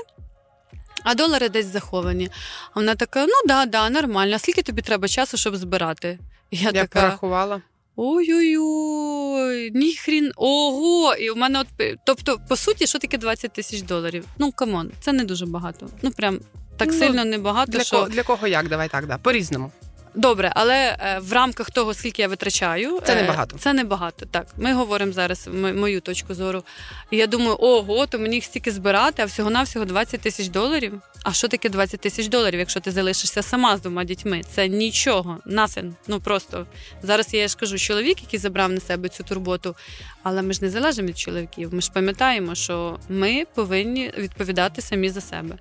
[1.03, 2.31] А долари десь заховані.
[2.75, 4.35] А вона така: ну да, да, нормально.
[4.35, 6.19] А скільки тобі треба часу, щоб збирати?
[6.51, 7.63] Я, я така, порахувала.
[8.01, 11.15] Ой-ой-ой, ніхрін, ого!
[11.15, 14.25] І у мене от тобто, по суті, що таке 20 тисяч доларів?
[14.39, 15.89] Ну come on, це не дуже багато.
[16.03, 16.41] Ну прям
[16.79, 17.73] так ну, сильно небагато.
[17.73, 18.01] Для що...
[18.01, 18.69] Ко, для кого як?
[18.69, 19.19] Давай так, да.
[19.19, 19.71] По-різному.
[20.19, 23.57] Добре, але е, в рамках того, скільки я витрачаю, це небагато.
[23.59, 24.27] Це небагато.
[24.27, 26.63] Так, ми говоримо зараз мою точку зору.
[27.11, 31.01] І я думаю, ого, то мені їх стільки збирати, а всього-навсього 20 тисяч доларів.
[31.23, 34.43] А що таке 20 тисяч доларів, якщо ти залишишся сама з двома дітьми?
[34.55, 35.93] Це нічого, nothing.
[36.07, 36.67] Ну просто
[37.03, 39.77] зараз я ж кажу, чоловік, який забрав на себе цю турботу,
[40.23, 41.75] але ми ж не залежимо від чоловіків.
[41.75, 45.59] Ми ж пам'ятаємо, що ми повинні відповідати самі за себе.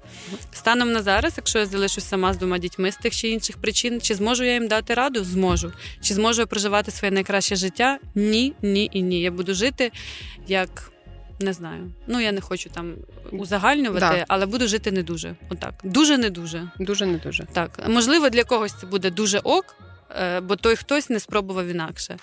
[0.54, 4.02] Станом на зараз, якщо я залишусь сама з двома дітьми з тих чи інших причин,
[4.02, 5.24] чи зможу я їм дати раду?
[5.24, 5.74] Зможу.
[6.02, 8.00] Чи зможу я проживати своє найкраще життя?
[8.16, 9.22] Ні, ні і ні.
[9.22, 9.92] Я буду жити
[10.48, 10.92] як.
[11.40, 11.92] Не знаю.
[12.08, 12.94] Ну я не хочу там
[13.32, 14.26] узагальнювати, да.
[14.28, 15.36] але буду жити не дуже.
[15.50, 15.74] Отак.
[15.84, 16.70] Дуже не дуже.
[16.80, 17.46] Дуже не дуже.
[17.54, 17.80] Так.
[17.88, 19.76] Можливо, для когось це буде дуже ок,
[20.22, 22.18] е, бо той хтось не спробував інакше.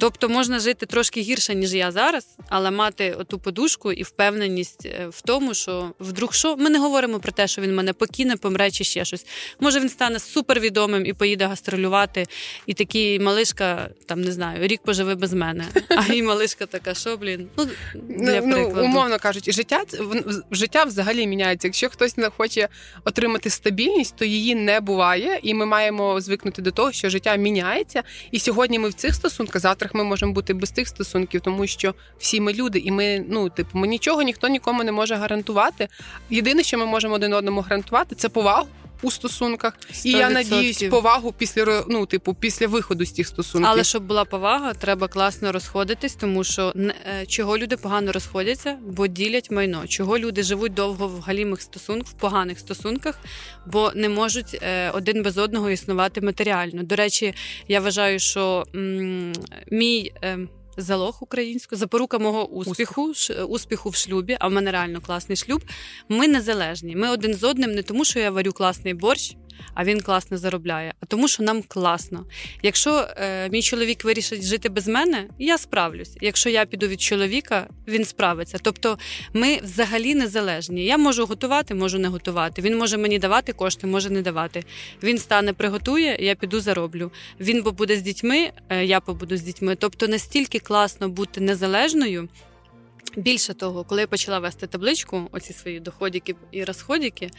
[0.00, 5.06] Тобто можна жити трошки гірше, ніж я зараз, але мати оту подушку і впевненість е,
[5.10, 8.70] в тому, що вдруг що ми не говоримо про те, що він мене покине, помре
[8.70, 9.26] чи ще щось.
[9.60, 12.26] Може він стане супервідомим і поїде гастролювати,
[12.66, 15.64] і такий малишка, там не знаю, рік поживе без мене.
[15.88, 19.84] А і малишка така, що блін, ну для ну, ну умовно кажучи, життя
[20.50, 21.68] життя взагалі міняється.
[21.68, 22.68] Якщо хтось не хоче
[23.04, 28.02] отримати стабільність, то її не буває, і ми маємо звикнути до того, що життя міняється.
[28.30, 31.66] І сьогодні ми в цих стосунках завтра котрих ми можемо бути без тих стосунків, тому
[31.66, 35.88] що всі ми люди, і ми, ну, типу, ми нічого ніхто нікому не може гарантувати.
[36.30, 38.68] Єдине, що ми можемо один одному гарантувати, це повагу.
[39.02, 40.06] У стосунках 100%.
[40.06, 43.70] і я надіюсь повагу після ну, типу, після виходу з тих стосунків.
[43.70, 49.06] Але щоб була повага, треба класно розходитись, тому що е, чого люди погано розходяться, бо
[49.06, 49.86] ділять майно.
[49.86, 53.18] Чого люди живуть довго в галімих стосунках, в поганих стосунках,
[53.66, 56.82] бо не можуть е, один без одного існувати матеріально.
[56.82, 57.34] До речі,
[57.68, 59.32] я вважаю, що м-
[59.70, 60.12] мій.
[60.24, 60.38] Е,
[60.78, 63.48] залог українською, запорука мого успіху, Успіх.
[63.48, 65.62] успіху в шлюбі, а в мене реально класний шлюб.
[66.08, 66.96] Ми незалежні.
[66.96, 69.36] Ми один з одним не тому, що я варю класний борщ,
[69.74, 72.24] а він класно заробляє, а тому, що нам класно.
[72.62, 76.16] Якщо е, мій чоловік вирішить жити без мене, я справлюсь.
[76.20, 78.58] Якщо я піду від чоловіка, він справиться.
[78.62, 78.98] Тобто
[79.32, 80.84] ми взагалі незалежні.
[80.84, 82.62] Я можу готувати, можу не готувати.
[82.62, 84.64] Він може мені давати кошти, може не давати.
[85.02, 87.12] Він стане, приготує, я піду зароблю.
[87.40, 89.76] Він побуде з дітьми, е, я побуду з дітьми.
[89.76, 92.28] Тобто настільки класно бути незалежною.
[93.18, 97.30] Більше того, коли я почала вести табличку, оці свої доходики і розходики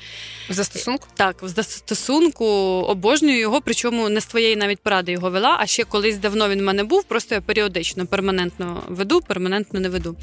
[0.49, 1.07] в застосунку?
[1.15, 2.45] Так, в застосунку
[2.87, 6.59] обожнюю його, причому не з твоєї навіть поради його вела, а ще колись давно він
[6.59, 10.15] в мене був, просто я періодично перманентно веду, перманентно не веду.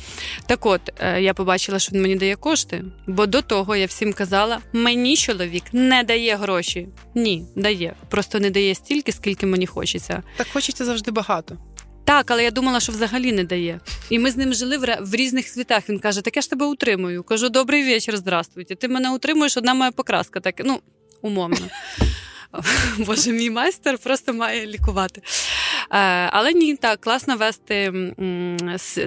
[0.47, 4.13] Так от, е, я побачила, що він мені дає кошти, бо до того я всім
[4.13, 6.89] казала: мені чоловік не дає гроші.
[7.15, 7.95] Ні, дає.
[8.09, 10.23] Просто не дає стільки, скільки мені хочеться.
[10.37, 11.57] Так хочеться завжди багато.
[12.07, 13.81] Так, але я думала, що взагалі не дає.
[14.11, 15.89] І ми з ним жили в, в різних світах.
[15.89, 17.23] Він каже: Так я ж тебе утримую.
[17.23, 18.75] Кажу, добрий вечір, здравствуйте.
[18.75, 20.41] Ти мене утримуєш, одна моя покраска.
[20.41, 20.81] Так, ну,
[21.23, 21.57] умовно.
[22.99, 25.23] Боже, мій майстер просто має лікувати.
[26.31, 27.93] Але ні, так класно вести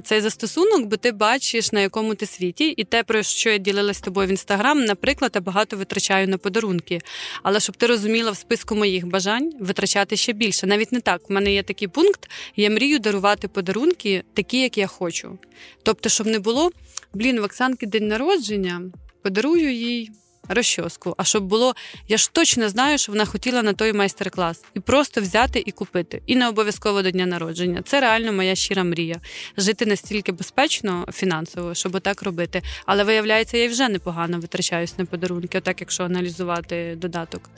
[0.03, 3.97] цей застосунок, бо ти бачиш, на якому ти світі, і те, про що я ділилась
[3.97, 7.01] з тобою в інстаграм, наприклад, я багато витрачаю на подарунки.
[7.43, 10.67] Але щоб ти розуміла в списку моїх бажань витрачати ще більше.
[10.67, 11.29] Навіть не так.
[11.29, 15.37] У мене є такий пункт, я мрію дарувати подарунки такі, як я хочу.
[15.83, 16.71] Тобто, щоб не було
[17.13, 18.81] блін, в Оксанки день народження,
[19.21, 20.11] подарую їй
[20.49, 21.15] розчоску.
[21.17, 21.75] А щоб було,
[22.07, 26.21] я ж точно знаю, що вона хотіла на той майстер-клас і просто взяти і купити.
[26.25, 27.81] І не обов'язково до дня народження.
[27.85, 29.19] Це реально моя щира мрія.
[29.57, 32.61] Жити настільки безпечно фінансово, щоб отак робити.
[32.85, 37.49] Але виявляється, я вже непогано витрачаюсь на подарунки, отак, якщо аналізувати додаток.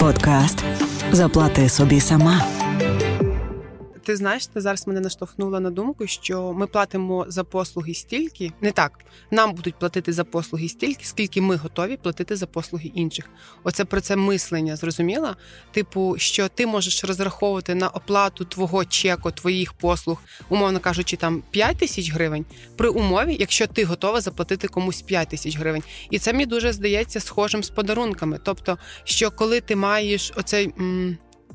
[0.00, 0.64] Подкаст
[1.12, 2.46] Заплати собі сама
[4.04, 8.72] ти знаєш, ти зараз мене наштовхнула на думку, що ми платимо за послуги стільки, не
[8.72, 8.92] так
[9.30, 13.30] нам будуть платити за послуги стільки, скільки ми готові платити за послуги інших.
[13.64, 15.36] Оце про це мислення зрозуміла.
[15.72, 21.76] Типу, що ти можеш розраховувати на оплату твого чеку, твоїх послуг, умовно кажучи, там 5
[21.76, 22.44] тисяч гривень
[22.76, 25.82] при умові, якщо ти готова заплатити комусь 5 тисяч гривень.
[26.10, 28.40] І це мені дуже здається схожим з подарунками.
[28.42, 30.72] Тобто, що коли ти маєш оцей.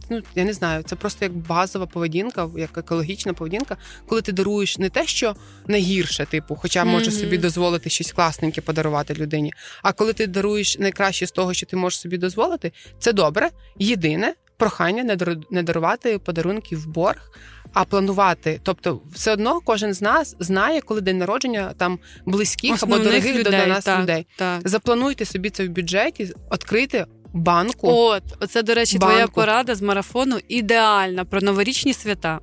[0.09, 4.77] Ну я не знаю, це просто як базова поведінка, як екологічна поведінка, коли ти даруєш
[4.77, 5.35] не те, що
[5.67, 7.19] найгірше, типу, хоча можеш mm-hmm.
[7.19, 9.53] собі дозволити щось класненьке подарувати людині.
[9.83, 13.49] А коли ти даруєш найкраще з того, що ти можеш собі дозволити, це добре.
[13.79, 15.17] Єдине прохання
[15.51, 17.31] не дарувати подарунки в борг.
[17.73, 22.99] А планувати, тобто, все одно кожен з нас знає, коли день народження там близьких Основних
[22.99, 24.27] або дорогих людей, до нас так, людей.
[24.35, 24.67] Так.
[24.67, 27.87] Заплануйте собі це в бюджеті, відкрити банку.
[27.89, 29.11] От, оце, до речі, банку.
[29.11, 32.39] твоя порада з марафону ідеальна про новорічні свята.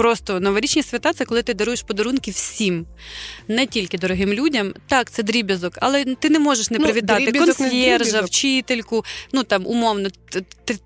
[0.00, 2.86] Просто новорічні свята це коли ти даруєш подарунки всім,
[3.48, 4.72] не тільки дорогим людям.
[4.86, 10.08] Так, це дріб'язок, але ти не можеш не ну, привітати консьєржа, вчительку, ну там умовно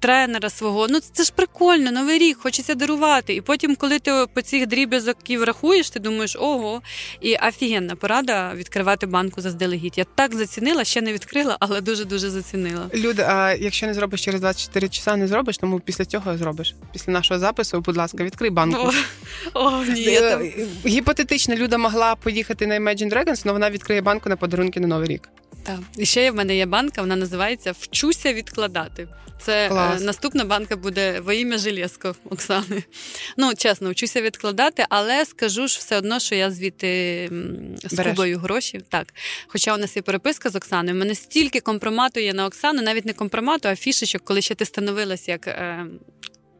[0.00, 0.86] тренера свого.
[0.90, 3.34] Ну це ж прикольно, новий рік, хочеться дарувати.
[3.34, 6.82] І потім, коли ти по цих дріб'язоків рахуєш, ти думаєш, ого,
[7.20, 9.98] і офігенна порада відкривати банку заздалегідь.
[9.98, 12.86] Я так зацінила, ще не відкрила, але дуже дуже зацінила.
[12.94, 16.74] Люда, а якщо не зробиш через 24 часа, не зробиш, тому після цього зробиш.
[16.92, 18.90] Після нашого запису, будь ласка, відкрий банку.
[19.54, 20.42] О, ні, я там...
[20.86, 25.08] Гіпотетично Люда могла поїхати на Imagine Dragons, але вона відкриє банку на подарунки на Новий
[25.08, 25.28] рік.
[25.62, 25.78] Так.
[25.96, 29.08] І ще в мене є банка, вона називається Вчуся відкладати.
[29.44, 32.82] Це е, наступна банка буде во ім'я Железко Оксани.
[33.36, 37.30] Ну, чесно, вчуся відкладати, але скажу ж все одно, що я звідти
[37.86, 38.80] скубаю гроші.
[38.88, 39.14] Так.
[39.46, 40.96] Хоча у нас є переписка з Оксаною.
[40.96, 44.64] У мене стільки компромату є на Оксану, навіть не компромату, а фішечок, коли ще ти
[44.64, 45.46] становилась як.
[45.48, 45.86] Е,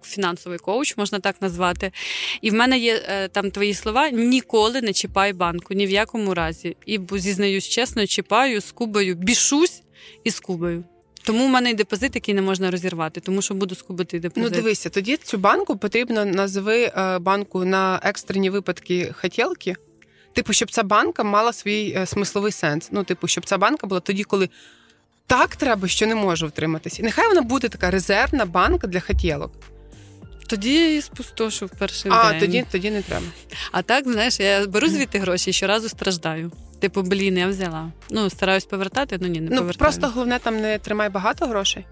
[0.07, 1.93] фінансовий коуч, можна так назвати.
[2.41, 6.35] І в мене є е, там твої слова: ніколи не чіпай банку, ні в якому
[6.35, 6.77] разі.
[6.87, 9.83] І зізнаюсь чесно, чіпаю, скубаю, бішусь
[10.25, 10.85] і скубаю.
[11.25, 14.51] Тому в мене і депозит, який не можна розірвати, тому що буду скубити депозит.
[14.51, 19.77] Ну дивися, тоді цю банку потрібно назви е, банку на екстрені випадки хотілки.
[20.33, 22.89] Типу, щоб ця банка мала свій е, смисловий сенс.
[22.93, 24.49] Ну, типу, щоб ця банка була тоді, коли
[25.27, 27.03] так треба, що не можу втриматися.
[27.03, 29.53] І нехай вона буде така резервна банка для хотілок.
[30.47, 32.37] Тоді я її спустошу в перший а, день.
[32.37, 33.27] А тоді тоді не треба.
[33.73, 36.53] А так, знаєш, я беру звідти гроші і щоразу страждаю.
[36.81, 37.93] Типу, блін, я взяла.
[38.11, 39.79] Ну, стараюсь повертати, ну ні, не ну, повертаю.
[39.79, 41.87] Просто головне там не тримай багато грошей.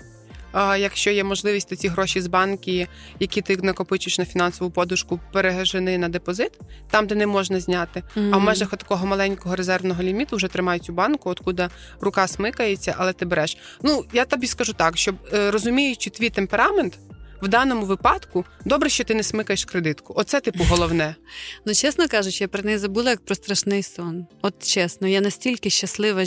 [0.53, 2.89] А Якщо є можливість, то ці гроші з банки,
[3.21, 6.53] які ти накопичиш на фінансову подушку, пережени на депозит,
[6.91, 8.03] там, де не можна зняти.
[8.17, 8.31] Mm-hmm.
[8.33, 13.13] А в межах такого маленького резервного ліміту вже тримай цю банку, откуда рука смикається, але
[13.13, 13.57] ти береш.
[13.83, 16.99] Ну я тобі скажу так, щоб е, розуміючи твій темперамент,
[17.43, 20.15] в даному випадку добре, що ти не смикаєш кредитку.
[20.17, 21.15] Оце типу головне.
[21.67, 24.27] Ну, чесно кажучи, я про неї забула як про страшний сон.
[24.43, 26.25] От чесно, я настільки щаслива.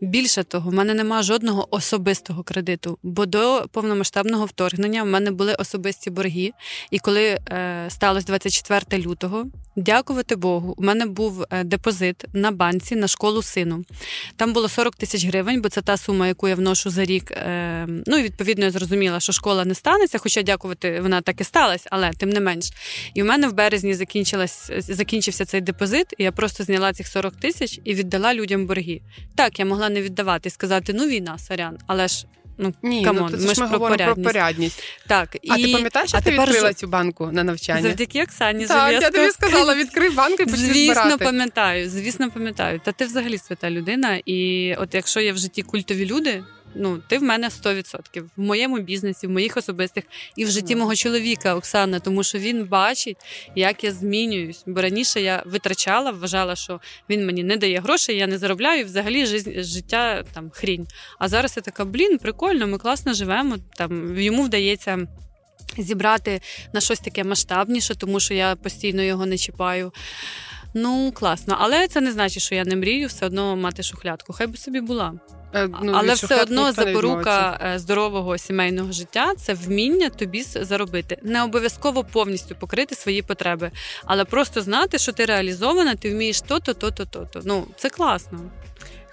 [0.00, 5.54] Більше того, в мене немає жодного особистого кредиту, бо до повномасштабного вторгнення в мене були
[5.54, 6.50] особисті борги.
[6.90, 9.44] І коли е, сталося 24 лютого,
[9.76, 13.84] дякувати Богу, у мене був е, депозит на банці на школу сину.
[14.36, 17.30] Там було 40 тисяч гривень, бо це та сума, яку я вношу за рік.
[17.30, 21.44] Е, ну і відповідно я зрозуміла, що школа не станеться, хоча дякувати, вона так і
[21.44, 22.70] сталася, але тим не менш.
[23.14, 27.36] І в мене в березні закінчилась, закінчився цей депозит, і я просто зняла цих 40
[27.36, 29.00] тисяч і віддала людям борги.
[29.36, 32.26] Так, я могла не віддавати і сказати, ну війна, сорян, але ж.
[32.60, 34.14] Ну, Ні, come on, ну, ми ж ми про порядність.
[34.14, 34.82] про порядність.
[35.06, 35.50] Так, і...
[35.50, 37.82] А ти пам'ятаєш, що ти відкрила цю банку на навчання?
[37.82, 41.24] Завдяки Оксані Так, Я тобі сказала, відкрий банку і почни Звісно, збирати.
[41.24, 42.80] пам'ятаю, звісно, пам'ятаю.
[42.84, 44.20] Та ти взагалі свята людина.
[44.26, 48.20] І от якщо є в житті культові люди, ну ти в мене 100%.
[48.36, 50.04] в моєму бізнесі, в моїх особистих
[50.36, 53.16] і в житті мого чоловіка Оксана, тому що він бачить,
[53.56, 54.62] як я змінююсь.
[54.66, 58.84] Бо раніше я витрачала, вважала, що він мені не дає грошей, я не заробляю.
[58.84, 59.26] Взагалі
[59.62, 60.86] життя там хрінь.
[61.18, 63.56] А зараз я така, блін, прикольно, ми класно живемо.
[63.76, 65.06] Там йому вдається
[65.78, 66.40] зібрати
[66.72, 69.92] на щось таке масштабніше, тому що я постійно його не чіпаю.
[70.74, 71.56] Ну, класно.
[71.60, 74.32] Але це не значить, що я не мрію все одно мати шухлядку.
[74.32, 75.14] Хай би собі була.
[75.54, 81.18] Е, ну, Але все одно запорука е, здорового сімейного життя це вміння тобі заробити.
[81.22, 83.70] Не обов'язково повністю покрити свої потреби,
[84.04, 87.40] але просто знати, що ти реалізована, ти вмієш то-то, то-то, то-то.
[87.44, 88.40] Ну, це класно.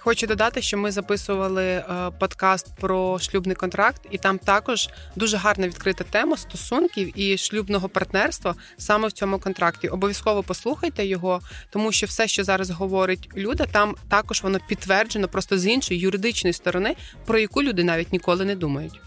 [0.06, 1.84] Хочу додати, що ми записували е,
[2.18, 8.54] подкаст про шлюбний контракт, і там також дуже гарна відкрита тема стосунків і шлюбного партнерства
[8.76, 9.88] саме в цьому контракті.
[9.88, 11.40] Обов'язково послухайте його,
[11.70, 16.52] тому що все, що зараз говорить Люда, там також воно підтверджено просто з іншої юридичної
[16.52, 19.00] сторони, про яку люди навіть ніколи не думають.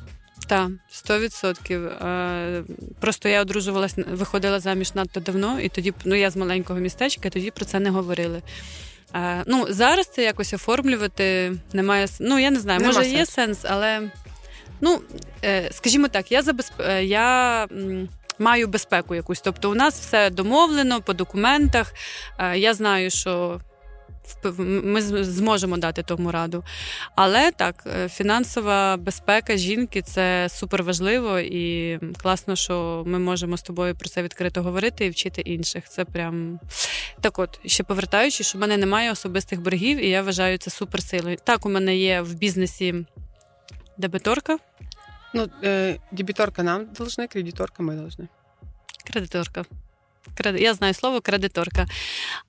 [0.47, 1.85] Так, сто відсотків.
[1.85, 2.63] Е,
[2.99, 7.31] Просто я одружувалась, виходила заміж надто давно, і тоді ну я з маленького містечка, і
[7.31, 8.41] тоді про це не говорили.
[9.15, 12.07] Е, Ну зараз це якось оформлювати немає.
[12.19, 14.11] Ну я не знаю, може є сенс, але
[14.81, 15.01] ну
[15.43, 16.73] е, скажімо так, я забезп...
[16.79, 17.67] е, я.
[18.41, 21.93] Маю безпеку якусь, тобто у нас все домовлено по документах.
[22.55, 23.61] Я знаю, що
[24.57, 26.63] ми зможемо дати тому раду.
[27.15, 33.61] Але так, е, фінансова безпека жінки це супер важливо і класно, що ми можемо з
[33.61, 35.89] тобою про це відкрито говорити і вчити інших.
[35.89, 36.59] Це прям
[37.21, 41.37] так, от ще повертаючись, що в мене немає особистих боргів, і я вважаю це суперсилою.
[41.43, 43.05] Так, у мене є в бізнесі
[43.97, 44.57] дебиторка,
[45.33, 48.27] Ну, е, дебіторка нам должна, кредиторка ми должны.
[49.03, 49.65] кредиторка.
[50.55, 51.85] Я знаю слово кредиторка.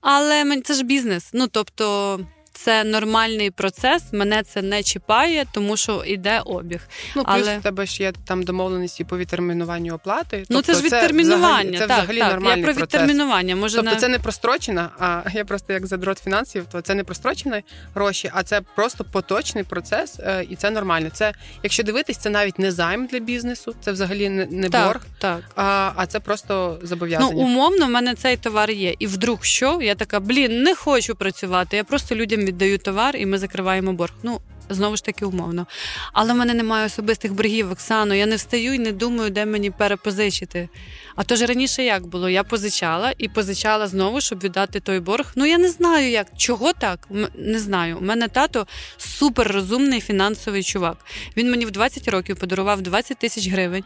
[0.01, 1.29] Але це ж бізнес.
[1.33, 2.19] Ну тобто.
[2.53, 6.79] Це нормальний процес, мене це не чіпає, тому що йде обіг.
[7.15, 10.45] Ну, плюс Але- в тебе ж є там домовленості по відтермінуванню оплати.
[10.49, 11.47] Ну це Тобто ж відтермінування.
[11.71, 12.31] взагалі- Це так, взагалі так.
[12.31, 13.01] нормальний Я про процес.
[13.01, 13.55] відтермінування.
[13.55, 13.97] Може, Тобто на...
[13.97, 17.61] це не прострочена, а я просто як задрот фінансів, то це не прострочені
[17.95, 21.09] гроші, а це просто поточний процес, е, і це нормально.
[21.13, 21.33] Це,
[21.63, 25.41] якщо дивитись, це навіть не займ для бізнесу, це взагалі не, не так, борг, так.
[25.55, 27.35] а, а це просто Ну, зобов'язання.
[27.35, 28.95] умовно, в мене цей товар є.
[28.99, 29.79] І вдруг що?
[29.81, 31.77] Я така, блін, не хочу працювати.
[31.77, 34.13] Я просто людям віддаю товар і ми закриваємо борг.
[34.23, 34.39] Ну,
[34.73, 35.67] знову ж таки, умовно.
[36.13, 38.15] Але в мене немає особистих боргів, Оксано.
[38.15, 40.69] Я не встаю і не думаю, де мені перепозичити.
[41.15, 42.29] А то ж раніше як було?
[42.29, 45.31] Я позичала і позичала знову, щоб віддати той борг.
[45.35, 46.27] Ну я не знаю як.
[46.37, 47.07] Чого так?
[47.35, 47.97] Не знаю.
[47.97, 50.97] У мене тато суперрозумний фінансовий чувак.
[51.37, 53.83] Він мені в 20 років подарував 20 тисяч гривень.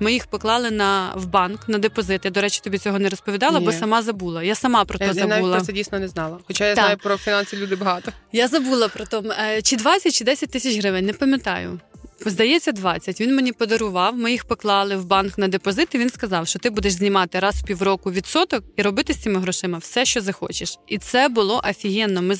[0.00, 2.24] Ми їх поклали на в банк на депозит.
[2.24, 4.42] Я, до речі, тобі цього не розповідала, бо сама забула.
[4.42, 5.56] Я сама про я, то я навіть забула.
[5.56, 6.38] про це дійсно не знала.
[6.46, 6.84] Хоча я Так.
[6.84, 8.12] знаю про фінанси люди багато.
[8.32, 11.80] Я забула про то, е, чи 20, чи 10 тисяч гривень, не пам'ятаю.
[12.26, 13.20] Здається, 20.
[13.20, 16.70] Він мені подарував, ми їх поклали в банк на депозит, і він сказав, що ти
[16.70, 20.78] будеш знімати раз в півроку відсоток і робити з цими грошима все, що захочеш.
[20.86, 22.22] І це було офігенно.
[22.22, 22.36] Ми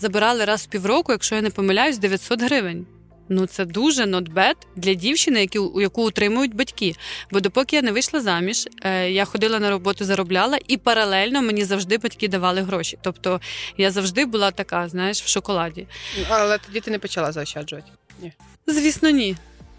[0.00, 2.86] забирали раз в півроку, якщо я не помиляюсь, 900 гривень.
[3.32, 6.94] Ну, це дуже not bad для дівчини, які, яку утримують батьки.
[7.30, 11.64] Бо допоки я не вийшла заміж, е, я ходила на роботу, заробляла, і паралельно мені
[11.64, 12.98] завжди батьки давали гроші.
[13.02, 13.40] Тобто
[13.76, 15.86] я завжди була така, знаєш, в шоколаді.
[16.28, 17.92] Але тоді ти не почала заощаджувати.
[18.22, 18.32] Ні.
[18.66, 19.36] Звісно, ні.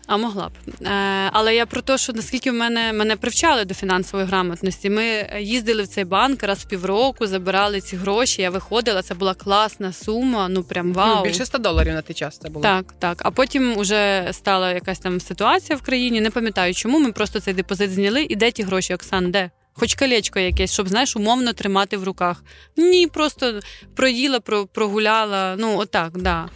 [0.08, 0.52] А могла б.
[0.86, 4.90] Е, але я про те, що наскільки в мене мене привчали до фінансової грамотності.
[4.90, 8.42] Ми їздили в цей банк раз в півроку, забирали ці гроші.
[8.42, 9.02] Я виходила.
[9.02, 10.48] Це була класна сума.
[10.50, 11.16] Ну прям вау.
[11.16, 12.64] Ну, більше 100 доларів на той час це було.
[12.64, 13.22] Так, так.
[13.26, 16.22] А потім вже стала якась там ситуація в країні.
[16.22, 18.26] Не пам'ятаю, чому ми просто цей депозит зняли.
[18.30, 19.32] І де ті гроші, Оксан?
[19.32, 19.50] Де?
[19.76, 22.44] Хоч колечко якесь, щоб знаєш, умовно тримати в руках.
[22.78, 23.60] Ні, просто
[23.96, 24.40] проїла,
[24.74, 25.56] прогуляла.
[25.60, 26.50] Ну, отак, да.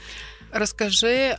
[0.51, 1.35] Розкажи,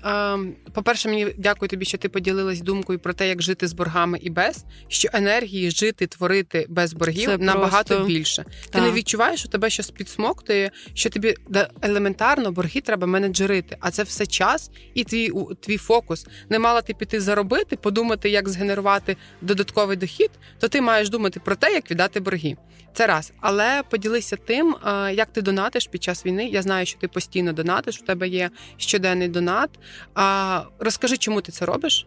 [0.74, 4.30] по-перше, мені дякую тобі, що ти поділилась думкою про те, як жити з боргами і
[4.30, 8.44] без, що енергії жити, творити без боргів Це набагато просто- більше.
[8.70, 11.34] Ти не відчуваєш, що тебе щось підсмоктує, що тобі
[11.82, 16.26] елементарно борги треба менеджерити, а це все час і твій у- твій фокус.
[16.48, 21.56] Не мала ти піти заробити, подумати, як згенерувати додатковий дохід, то ти маєш думати про
[21.56, 22.56] те, як віддати борги.
[22.94, 23.32] Це раз.
[23.40, 24.76] Але поділися тим,
[25.14, 26.48] як ти донатиш під час війни.
[26.48, 28.50] Я знаю, що ти постійно донатиш, у тебе є
[28.98, 29.70] щоденний донат.
[30.14, 32.06] А розкажи, чому ти це робиш?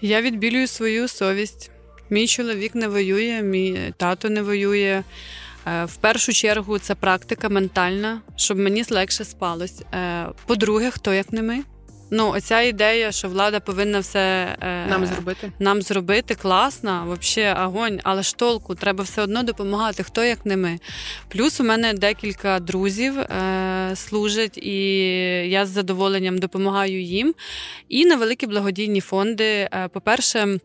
[0.00, 1.70] Я відбілюю свою совість.
[2.10, 5.02] Мій чоловік не воює, мій тато не воює.
[5.66, 9.82] Е, В першу чергу це практика ментальна, щоб мені легше спалось.
[9.94, 11.62] Е, По-друге, хто як не ми?
[12.10, 15.52] Ну, оця ідея, що влада повинна все е, Нам зробити?
[15.58, 20.56] нам зробити класна, взагалі огонь, але ж толку, треба все одно допомагати, хто як не
[20.56, 20.78] ми.
[21.28, 24.76] Плюс у мене декілька друзів е, служать, і
[25.50, 27.34] я з задоволенням допомагаю їм.
[27.88, 29.44] І на великі благодійні фонди.
[29.44, 30.58] Е, по-перше,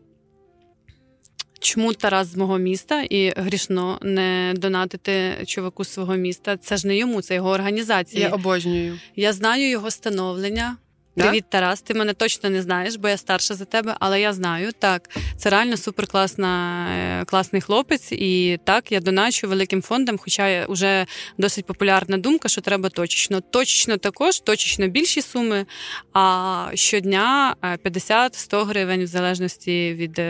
[1.60, 6.56] Чому Тарас з мого міста і грішно не донатити чуваку з свого міста?
[6.56, 8.28] Це ж не йому, це його організація.
[8.28, 8.98] Я обожнюю.
[9.16, 10.76] Я знаю його становлення.
[11.16, 11.82] Привіт, Тарас.
[11.82, 14.72] Ти мене точно не знаєш, бо я старша за тебе, але я знаю.
[14.78, 18.12] Так, це реально суперкласна, е, класний хлопець.
[18.12, 21.06] І так, я доначу великим фондам, хоча вже
[21.38, 23.40] досить популярна думка, що треба точечно.
[23.40, 25.66] Точечно також, точечно більші суми,
[26.12, 30.20] а щодня 50-100 гривень в залежності від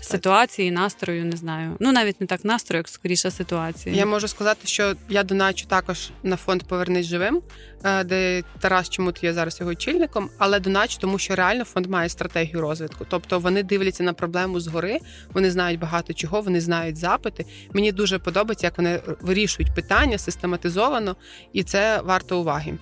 [0.00, 1.76] ситуації, настрою, не знаю.
[1.80, 3.96] Ну навіть не так настрою, як скоріше ситуації.
[3.96, 7.42] Я можу сказати, що я доначу також на фонд Повернись живим,
[7.84, 12.08] е, де Тарас чомусь є зараз його чільником, але доначу, тому що реально фонд має
[12.08, 13.06] стратегію розвитку.
[13.08, 14.98] Тобто вони дивляться на проблему згори,
[15.32, 17.44] вони знають багато чого, вони знають запити.
[17.72, 21.16] Мені дуже подобається, як вони вирішують питання систематизовано,
[21.52, 22.74] і це варто уваги.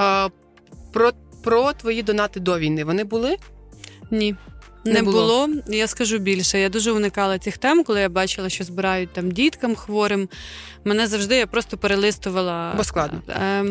[0.00, 0.30] Е,
[0.92, 1.12] про,
[1.44, 3.36] Про твої донати до війни вони були?
[4.10, 4.34] Ні.
[4.84, 5.46] Не, не було.
[5.46, 5.62] було.
[5.68, 6.60] Я скажу більше.
[6.60, 10.28] Я дуже уникала цих тем, коли я бачила, що збирають там діткам хворим.
[10.84, 12.74] Мене завжди я просто перелистувала.
[12.76, 13.22] Бо складно.
[13.28, 13.64] Е,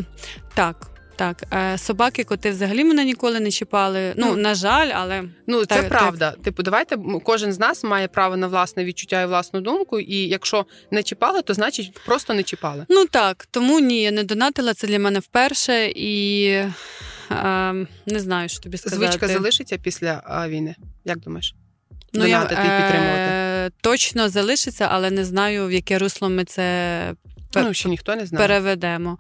[0.54, 0.90] Так.
[1.16, 4.14] Так, е, собаки, коти взагалі мене ніколи не чіпали.
[4.18, 6.32] Ну, ну на жаль, але ну це так, правда.
[6.32, 6.42] Так.
[6.42, 10.00] Типу, давайте кожен з нас має право на власне відчуття і власну думку.
[10.00, 12.86] І якщо не чіпали, то значить просто не чіпали.
[12.90, 16.50] Ну так, тому ні, я не донатила це для мене вперше і
[18.06, 19.06] не знаю, що тобі сказати.
[19.06, 20.76] Звичка залишиться після війни.
[21.06, 21.56] Як думаєш?
[22.14, 23.32] Ну, я, підтримувати?
[23.32, 27.14] Е, Точно залишиться, але не знаю, в яке русло ми це
[27.62, 28.48] ну, ще ніхто не знає.
[28.48, 29.18] переведемо.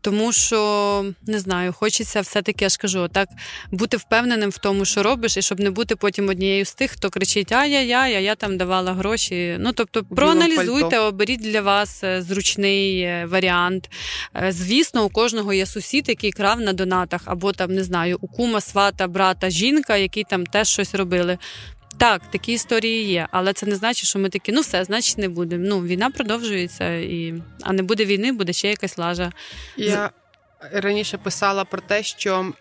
[0.00, 3.28] Тому що не знаю, хочеться все-таки, я ж кажу, так
[3.70, 7.10] бути впевненим в тому, що робиш, і щоб не бути потім однією з тих, хто
[7.10, 9.56] кричить Ай-яй-яй, а я там давала гроші.
[9.60, 13.90] Ну тобто, проаналізуйте, оберіть для вас е, зручний е, варіант.
[14.36, 18.28] Е, звісно, у кожного є сусід, який крав на донатах, або там не знаю, у
[18.28, 21.38] кума, свата, брата, жінка, які там теж щось робили.
[21.98, 25.28] Так, такі історії є, але це не значить, що ми такі, ну все, значить, не
[25.28, 25.64] будемо.
[25.68, 29.32] Ну, війна продовжується, і а не буде війни, буде ще якась лажа.
[29.76, 30.10] Я
[30.72, 32.52] раніше писала про те, що.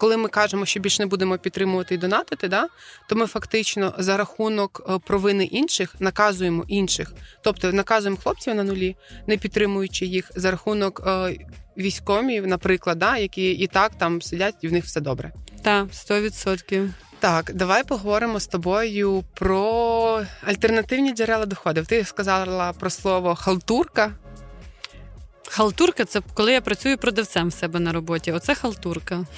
[0.00, 2.68] Коли ми кажемо, що більше не будемо підтримувати і донатити, да,
[3.08, 7.12] то ми фактично за рахунок е, провини інших наказуємо інших,
[7.42, 11.36] тобто наказуємо хлопців на нулі, не підтримуючи їх за рахунок е,
[11.78, 15.32] військомів, наприклад, да, які і так там сидять, і в них все добре.
[15.62, 16.94] Так, сто відсотків.
[17.20, 21.86] Так, давай поговоримо з тобою про альтернативні джерела доходів.
[21.86, 24.12] Ти сказала про слово халтурка.
[25.48, 28.32] Халтурка це коли я працюю продавцем в себе на роботі.
[28.32, 29.24] Оце халтурка.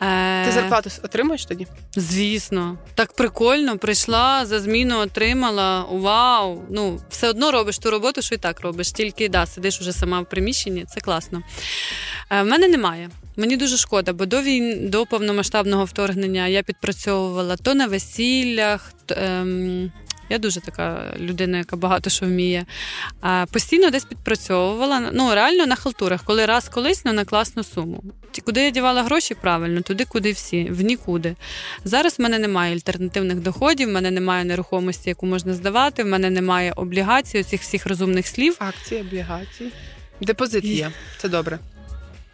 [0.00, 1.66] Ти е, зарплату отримуєш тоді?
[1.96, 3.78] Звісно, так прикольно.
[3.78, 5.84] Прийшла за зміну, отримала.
[5.90, 6.62] Вау!
[6.70, 8.92] Ну, все одно робиш ту роботу, що і так робиш.
[8.92, 11.42] Тільки да, сидиш уже сама в приміщенні, це класно.
[12.30, 13.10] Е, в мене немає.
[13.36, 18.92] Мені дуже шкода, бо до війн, до повномасштабного вторгнення я підпрацьовувала то на весіллях.
[19.06, 19.92] То, ем,
[20.30, 22.66] я дуже така людина, яка багато що вміє.
[23.20, 25.10] А, Постійно десь підпрацьовувала.
[25.12, 28.02] Ну, реально на халтурах, коли раз колись ну, на класну суму.
[28.44, 29.34] Куди я дівала гроші?
[29.34, 31.36] Правильно, туди, куди всі, в нікуди.
[31.84, 36.30] Зараз в мене немає альтернативних доходів, в мене немає нерухомості, яку можна здавати, в мене
[36.30, 38.56] немає облігацій, цих всіх розумних слів.
[38.58, 39.72] Акції, облігації.
[40.20, 41.58] Депозит є, це добре.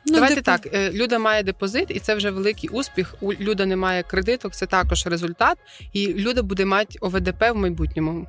[0.07, 0.45] Ну, Давайте деп...
[0.45, 0.69] так.
[0.75, 3.15] Е, Люда має депозит, і це вже великий успіх.
[3.21, 5.59] У Люда не має кредиток, це також результат.
[5.93, 8.27] І Люда буде мати ОВДП в майбутньому.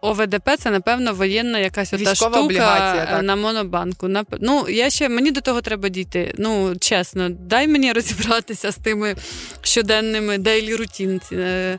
[0.00, 3.22] ОВДП це, напевно, воєнна якась ота штука облігація, так.
[3.22, 4.10] на монобанку.
[4.40, 6.34] Ну, я ще мені до того треба дійти.
[6.38, 9.16] Ну, чесно, дай мені розібратися з тими
[9.62, 11.20] щоденними дейлі рутін.
[11.32, 11.78] Е,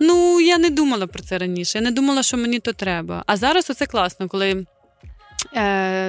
[0.00, 1.78] ну, я не думала про це раніше.
[1.78, 3.22] Я не думала, що мені то треба.
[3.26, 4.64] А зараз оце класно, коли е,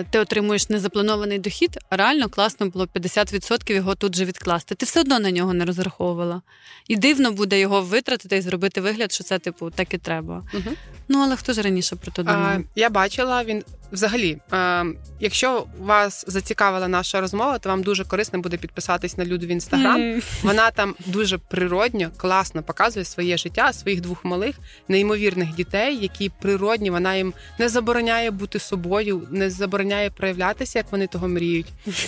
[0.09, 4.75] ти отримуєш незапланований дохід, реально класно було 50% його тут же відкласти.
[4.75, 6.41] Ти все одно на нього не розраховувала.
[6.87, 10.43] І дивно буде його витратити і зробити вигляд, що це, типу, так і треба.
[10.53, 10.75] Угу.
[11.07, 12.61] Ну, але хто ж раніше про то думав?
[12.75, 13.63] Я бачила, він
[13.93, 14.85] взагалі, е,
[15.19, 20.01] якщо вас зацікавила наша розмова, то вам дуже корисно буде підписатись на Люду в інстаграм.
[20.01, 20.23] Mm.
[20.43, 24.55] Вона там дуже природньо, класно показує своє життя, своїх двох малих,
[24.87, 31.07] неймовірних дітей, які природні, вона їм не забороняє бути собою, не забороняє проявлятися, як вони
[31.07, 31.67] того мріють.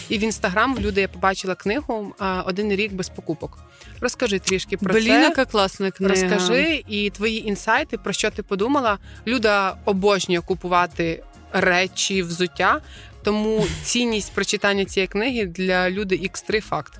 [0.09, 2.13] І в інстаграм в люди я побачила книгу
[2.45, 3.57] Один рік без покупок.
[4.01, 5.21] Розкажи трішки про Блін, це.
[5.21, 6.13] яка класна книга.
[6.13, 8.97] Розкажи і твої інсайти, про що ти подумала.
[9.27, 11.23] Люда обожнює купувати
[11.61, 12.81] речі, взуття.
[13.23, 16.93] Тому цінність прочитання цієї книги для люди X3 факт.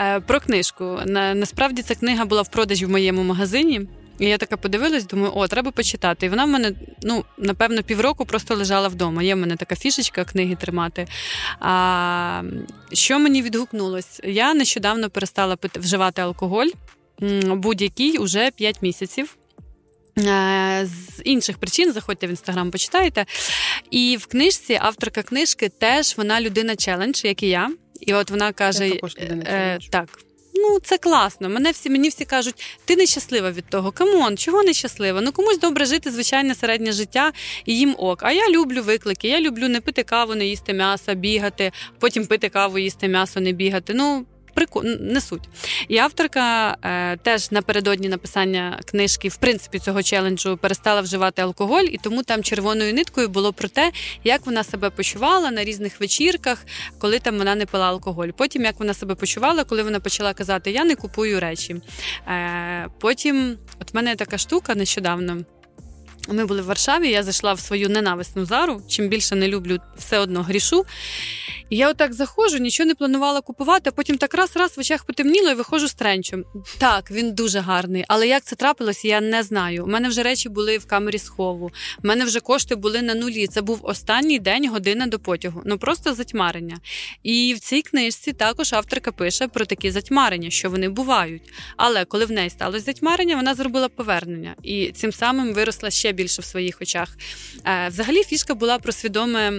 [0.00, 0.98] Е, про книжку.
[1.06, 3.80] Насправді ця книга була в продажі в моєму магазині.
[4.18, 6.26] І я така подивилась, думаю, о, треба почитати.
[6.26, 6.72] І вона в мене,
[7.02, 9.22] ну, напевно, півроку просто лежала вдома.
[9.22, 11.06] Є в мене така фішечка книги тримати.
[11.60, 12.42] А,
[12.92, 14.20] Що мені відгукнулось?
[14.24, 16.68] Я нещодавно перестала вживати алкоголь
[17.46, 19.36] будь-який уже 5 місяців.
[20.26, 23.26] Е, з інших причин заходьте в інстаграм, почитайте.
[23.90, 27.70] І в книжці авторка книжки теж вона людина челендж, як і я.
[28.00, 30.08] І от вона каже: Я також людина е, так.
[30.54, 31.48] Ну, це класно.
[31.48, 32.54] Мене всі мені всі кажуть,
[32.84, 33.92] ти нещаслива від того.
[33.92, 35.20] Come on, чого нещаслива?
[35.20, 37.32] Ну комусь добре жити звичайне середнє життя
[37.64, 38.22] і їм ок.
[38.22, 39.28] А я люблю виклики.
[39.28, 43.52] Я люблю не пити каву, не їсти м'ясо, бігати, потім пити каву, їсти м'ясо, не
[43.52, 43.94] бігати.
[43.94, 44.26] Ну
[44.60, 44.82] прику...
[45.00, 45.48] не суть.
[45.88, 51.98] І авторка е, теж напередодні написання книжки, в принципі, цього челенджу перестала вживати алкоголь, і
[52.02, 53.92] тому там червоною ниткою було про те,
[54.24, 56.66] як вона себе почувала на різних вечірках,
[56.98, 58.28] коли там вона не пила алкоголь.
[58.36, 61.76] Потім як вона себе почувала, коли вона почала казати Я не купую речі.
[62.28, 65.44] Е, Потім, от в мене така штука нещодавно.
[66.28, 68.82] Ми були в Варшаві, я зайшла в свою ненависну зару.
[68.88, 70.84] Чим більше не люблю, все одно грішу.
[71.70, 75.50] І я отак заходжу, нічого не планувала купувати, а потім так раз-раз в очах потемніло
[75.50, 76.44] і виходжу з тренчем.
[76.78, 79.84] Так, він дуже гарний, але як це трапилось, я не знаю.
[79.84, 81.70] У мене вже речі були в камері схову,
[82.04, 83.46] у мене вже кошти були на нулі.
[83.46, 85.62] Це був останній день година до потягу.
[85.64, 86.78] Ну просто затьмарення.
[87.22, 91.42] І в цій книжці також авторка пише про такі затьмарення, що вони бувають.
[91.76, 96.42] Але коли в неї сталося затьмарення, вона зробила повернення і цим самим виросла ще більше
[96.42, 97.16] в своїх очах.
[97.64, 99.52] Е, взагалі, фішка була про свідоме,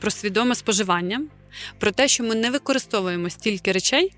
[0.00, 1.22] про свідоме споживання,
[1.78, 4.12] про те, що ми не використовуємо стільки речей.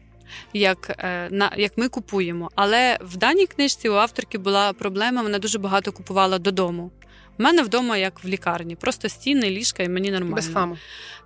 [0.53, 2.51] Як е, на як ми купуємо.
[2.55, 6.91] Але в даній книжці у авторки була проблема, вона дуже багато купувала додому.
[7.39, 10.37] У мене вдома як в лікарні, просто стіни, ліжка, і мені нормально.
[10.37, 10.79] Без хаму.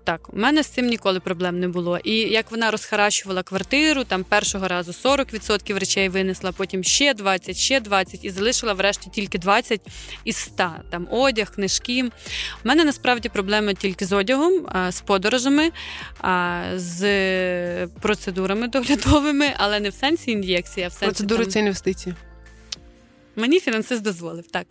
[0.04, 1.98] Так, у мене з цим ніколи проблем не було.
[1.98, 7.80] І як вона розхаращувала квартиру, там першого разу 40% речей винесла, потім ще 20, ще
[7.80, 9.80] 20 і залишила врешті тільки 20
[10.24, 10.70] із 100.
[10.90, 12.04] Там одяг, книжки.
[12.04, 12.08] У
[12.64, 15.70] мене насправді проблеми тільки з одягом, з подорожами,
[16.74, 21.04] з процедурами доглядовими, але не в сенсі ін'єкції, а в сенсі.
[21.04, 21.52] Процедури там...
[21.52, 22.14] це інвестиції.
[23.38, 24.66] Мені фінансист дозволив, так.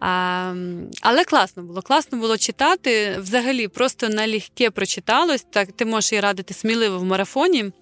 [0.00, 0.54] А,
[1.02, 1.82] Але класно було.
[1.82, 3.16] Класно було читати.
[3.18, 5.46] Взагалі, просто налегке прочиталось.
[5.50, 7.72] Так, ти можеш і радити сміливо в марафоні.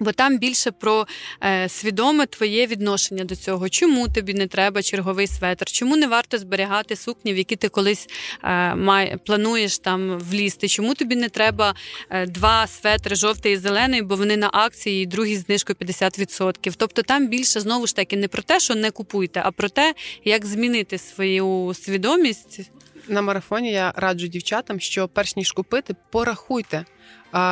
[0.00, 1.06] Бо там більше про
[1.44, 6.38] е, свідоме твоє відношення до цього, чому тобі не треба черговий светр, чому не варто
[6.38, 8.06] зберігати сукні, в які ти колись
[8.44, 11.74] е, май, плануєш там влізти, чому тобі не треба
[12.10, 16.74] е, два светри, жовтий і зелений, бо вони на акції, і другий знижкою 50%.
[16.76, 19.94] Тобто там більше знову ж таки не про те, що не купуйте, а про те,
[20.24, 22.60] як змінити свою свідомість.
[23.08, 26.84] На марафоні я раджу дівчатам, що перш ніж купити, порахуйте.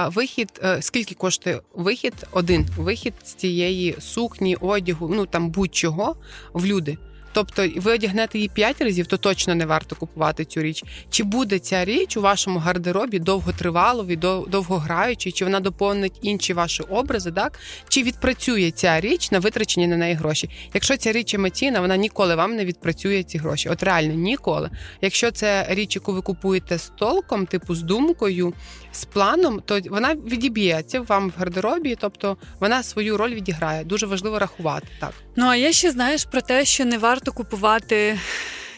[0.07, 2.14] Вихід, е, скільки коштує вихід?
[2.30, 6.16] Один вихід з цієї сукні, одягу, ну там будь-чого
[6.52, 6.98] в люди.
[7.35, 10.85] Тобто, ви одягнете її п'ять разів, то точно не варто купувати цю річ.
[11.11, 14.16] Чи буде ця річ у вашому гардеробі довготривалові,
[14.49, 17.59] довгограючій, чи вона доповнить інші ваші образи, так?
[17.89, 20.51] Чи відпрацює ця річ на витрачені на неї гроші?
[20.74, 23.68] Якщо ця річ емоційна, вона ніколи вам не відпрацює ці гроші.
[23.68, 24.70] От реально ніколи.
[25.01, 28.55] Якщо це річ, яку ви купуєте з толком, типу з думкою,
[28.95, 33.84] з планом, то вона відіб'ється вам в гардеробі, тобто вона свою роль відіграє.
[33.84, 35.12] Дуже важливо рахувати так.
[35.36, 38.18] Ну а я ще знаєш про те, що не варто купувати.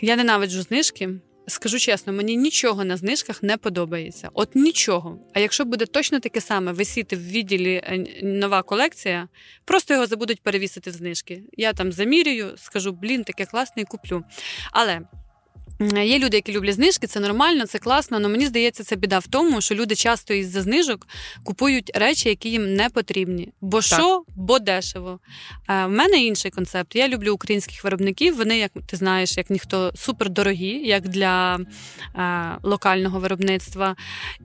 [0.00, 1.08] Я ненавиджу знижки.
[1.48, 4.28] Скажу чесно, мені нічого на знижках не подобається.
[4.34, 5.18] От нічого.
[5.34, 9.28] А якщо буде точно таке саме висіти в відділі е, нова колекція,
[9.64, 11.42] просто його забудуть перевісити в знижки.
[11.52, 14.24] Я там замірюю, скажу, блін, таке класне і куплю.
[14.72, 15.00] Але
[16.04, 18.16] Є люди, які люблять знижки, це нормально, це класно.
[18.16, 21.06] але мені здається, це біда в тому, що люди часто із-за знижок
[21.44, 23.52] купують речі, які їм не потрібні.
[23.60, 23.84] Бо так.
[23.84, 25.20] що, бо дешево.
[25.68, 26.96] В мене інший концепт.
[26.96, 28.36] Я люблю українських виробників.
[28.36, 31.58] Вони, як ти знаєш, як ніхто супер дорогі, як для
[32.62, 33.96] локального виробництва.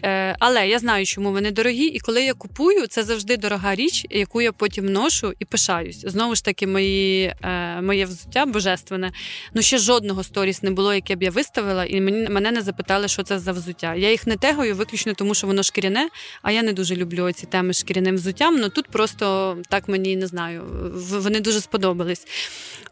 [0.04, 4.06] Е, але я знаю, чому вони дорогі, і коли я купую, це завжди дорога річ,
[4.10, 6.02] яку я потім ношу і пишаюсь.
[6.08, 9.12] Знову ж таки, мої, е, моє взуття божественне.
[9.54, 13.08] Ну ще жодного сторіс не було, яке б я виставила, і мені мене не запитали,
[13.08, 13.96] що це за взуття.
[13.96, 16.10] Я їх не тегою виключно тому, що воно шкіряне,
[16.42, 18.58] а я не дуже люблю ці теми з шкіряним взуттям.
[18.58, 20.64] Ну тут просто так мені не знаю.
[21.12, 22.28] Вони дуже сподобались.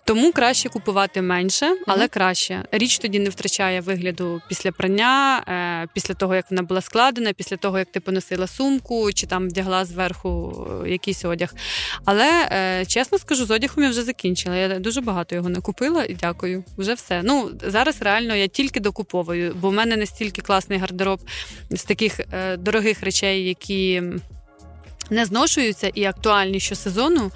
[0.09, 2.09] Тому краще купувати менше, але mm-hmm.
[2.09, 2.63] краще.
[2.71, 7.57] Річ тоді не втрачає вигляду після прання, е, після того, як вона була складена, після
[7.57, 11.53] того, як ти поносила сумку чи там вдягла зверху е, якийсь одяг.
[12.05, 14.55] Але е, чесно скажу, з одягом я вже закінчила.
[14.55, 16.63] Я дуже багато його не купила і дякую.
[16.77, 17.21] Вже все.
[17.23, 21.19] Ну зараз реально я тільки докуповую, бо в мене настільки класний гардероб
[21.69, 22.19] з таких
[22.57, 24.03] дорогих речей, які
[25.09, 27.31] не зношуються і актуальні щосезону.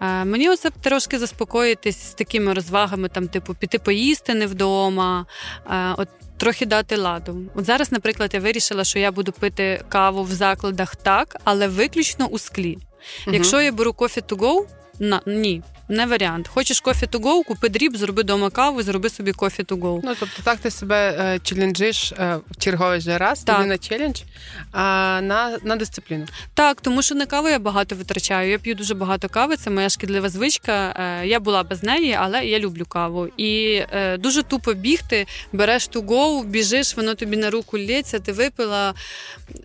[0.00, 5.26] Е, мені оце трошки заспокоїтись з такими розвагами, там, типу, піти поїсти не вдома,
[5.70, 7.36] е, от трохи дати ладу.
[7.54, 12.26] От зараз, наприклад, я вирішила, що я буду пити каву в закладах так, але виключно
[12.26, 12.78] у склі.
[13.26, 13.36] Угу.
[13.36, 14.64] Якщо я беру кофі to go,
[14.98, 15.62] на ні.
[15.88, 16.48] Не варіант.
[16.48, 20.00] Хочеш кофі to go, купи дріб, зроби дома каву, зроби собі кофі to go.
[20.04, 23.56] Ну тобто так ти себе е, челенджиш е, в черговий же раз, Так.
[23.56, 24.20] тобі на челендж,
[24.72, 24.82] а
[25.22, 26.26] на, на дисципліну.
[26.54, 28.50] Так, тому що на каву я багато витрачаю.
[28.50, 30.94] Я п'ю дуже багато кави, це моя шкідлива звичка.
[31.22, 33.28] Е, Я була без неї, але я люблю каву.
[33.36, 38.32] І е, дуже тупо бігти, береш to go, біжиш, воно тобі на руку лється, ти
[38.32, 38.94] випила,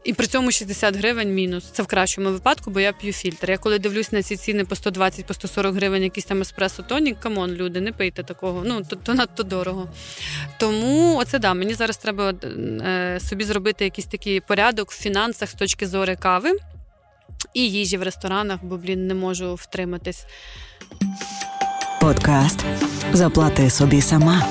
[0.03, 1.63] і при цьому 60 гривень мінус.
[1.73, 3.51] Це в кращому випадку, бо я п'ю фільтр.
[3.51, 7.19] Я коли дивлюсь на ці ціни по 120, по 140 гривень, якийсь там еспресо тонік,
[7.19, 8.63] come on, люди, не пийте такого.
[8.65, 9.87] Ну, то, то надто дорого.
[10.57, 15.53] Тому оце да, мені зараз треба е, собі зробити якийсь такий порядок в фінансах з
[15.53, 16.51] точки зору кави
[17.53, 20.25] і їжі в ресторанах, бо блін не можу втриматись.
[22.01, 22.65] Подкаст
[23.13, 24.47] Заплати собі сама.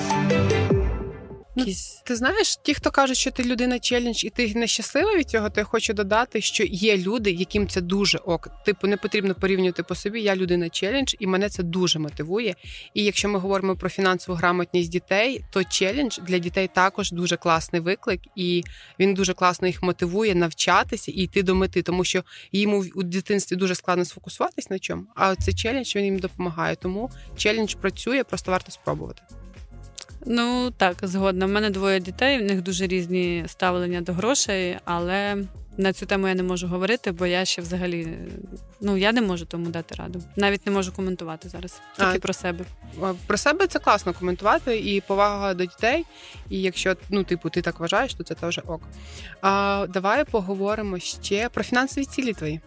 [1.56, 1.64] Ну,
[2.04, 5.60] Ти знаєш, ті, хто кажуть, що ти людина челендж і ти нещаслива від цього, то
[5.60, 8.48] я хочу додати, що є люди, яким це дуже ок.
[8.64, 10.22] Типу, не потрібно порівнювати по собі.
[10.22, 12.54] Я людина челендж, і мене це дуже мотивує.
[12.94, 17.80] І якщо ми говоримо про фінансову грамотність дітей, то челендж для дітей також дуже класний
[17.80, 18.62] виклик, і
[18.98, 23.02] він дуже класно їх мотивує навчатися і йти до мети, тому що їм у- у
[23.02, 25.02] дитинстві дуже складно сфокусуватись на чому.
[25.14, 26.76] А цей челендж він їм допомагає.
[26.76, 29.22] Тому челендж працює, просто варто спробувати.
[30.26, 31.46] Ну так, згодна.
[31.46, 35.36] У мене двоє дітей, в них дуже різні ставлення до грошей, але
[35.76, 38.18] на цю тему я не можу говорити, бо я ще взагалі
[38.80, 40.22] ну я не можу тому дати раду.
[40.36, 41.80] Навіть не можу коментувати зараз.
[41.96, 42.64] Тільки А, про себе.
[43.26, 46.04] Про себе це класно коментувати і повага до дітей.
[46.48, 48.82] І якщо ну, типу, ти так вважаєш, то це теж ок.
[49.40, 52.60] А, давай поговоримо ще про фінансові цілі твої.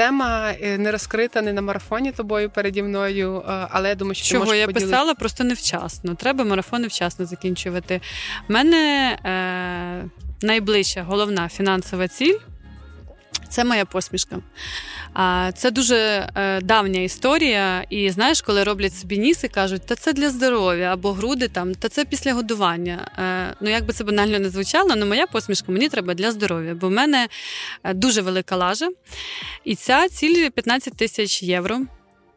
[0.00, 4.30] Тема е, не розкрита не на марафоні тобою переді мною, але я думаю, що ти
[4.30, 4.90] Чого можеш я поділити.
[4.90, 6.14] писала просто невчасно.
[6.14, 8.00] Треба марафони вчасно закінчувати.
[8.48, 12.38] У мене е, найближча головна фінансова ціль
[13.50, 14.38] це моя посмішка.
[15.14, 15.96] А це дуже
[16.34, 17.84] е, давня історія.
[17.90, 21.74] І знаєш, коли роблять собі ніс і кажуть, та це для здоров'я або груди там,
[21.74, 23.10] та це після годування.
[23.18, 26.74] Е, ну як би це банально не звучало, але моя посмішка мені треба для здоров'я,
[26.74, 27.28] бо в мене
[27.84, 28.88] е, дуже велика лажа.
[29.64, 31.80] І ця ціль 15 тисяч євро.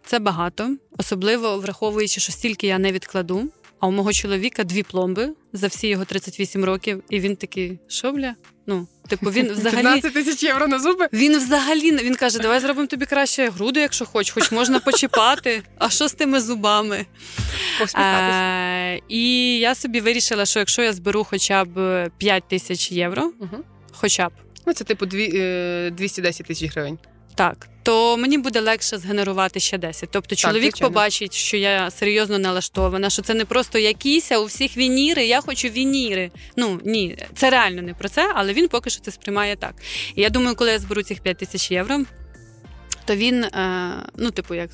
[0.06, 3.50] Це багато, особливо враховуючи, що стільки я не відкладу.
[3.84, 8.12] А у мого чоловіка дві пломби за всі його 38 років, і він такий, що
[8.12, 8.36] бля?
[8.68, 11.08] Ну, типу, він взагалі 15 тисяч євро на зуби.
[11.14, 15.64] він взагалі він каже: давай зробимо тобі краще груди, якщо хочеш, хоч можна почіпати.
[15.78, 17.06] А що з тими зубами?
[17.96, 23.64] Е, і я собі вирішила, що якщо я зберу хоча б 5 тисяч євро, Мгм.
[23.92, 24.32] хоча б
[24.66, 26.98] Ну, це типу дві, е, 210 тисяч гривень.
[27.36, 30.10] Так, то мені буде легше згенерувати ще 10.
[30.12, 30.90] Тобто чоловік звичайно.
[30.90, 35.42] побачить, що я серйозно налаштована, що це не просто якісь, а у всіх вініри, я
[35.42, 36.32] хочу вініри.
[36.58, 39.76] Ну ні, це реально не про це, але він поки що це сприймає так.
[40.16, 42.00] І я думаю, коли я зберу цих 5 тисяч євро,
[43.06, 44.70] то він, е, ну, типу, як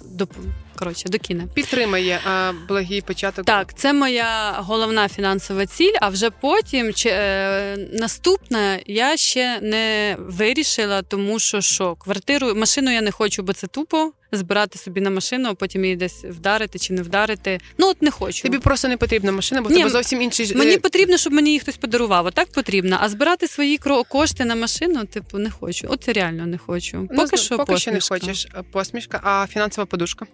[0.76, 1.48] коротше, докине.
[1.54, 3.46] Підтримає е, благий початок.
[3.46, 5.94] Так, це моя головна фінансова ціль.
[6.02, 12.92] А вже потім чи, е, наступна я ще не вирішила, тому що що квартиру, машину
[12.92, 14.12] я не хочу, бо це тупо.
[14.32, 17.60] Збирати собі на машину, а потім її десь вдарити чи не вдарити.
[17.78, 18.44] Ну от не хочу.
[18.44, 21.34] Тобі просто не потрібна машина, бо в Ні, тебе зовсім інший Мені е, потрібно, щоб
[21.34, 22.26] мені її хтось подарував.
[22.26, 22.98] Отак потрібно.
[23.02, 25.88] А збирати свої кошти на машину, типу, не хочу.
[25.90, 27.08] От реально не хочу.
[27.12, 30.26] ну, Поки що поки що не хочеш е, посмішка, а фінансова подушка.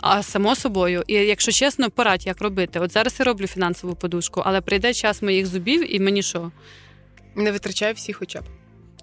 [0.00, 2.80] А само собою, і якщо чесно, порадь, як робити.
[2.80, 6.50] От зараз я роблю фінансову подушку, але прийде час моїх зубів, і мені що?
[7.34, 8.44] Не витрачай всі хоча б.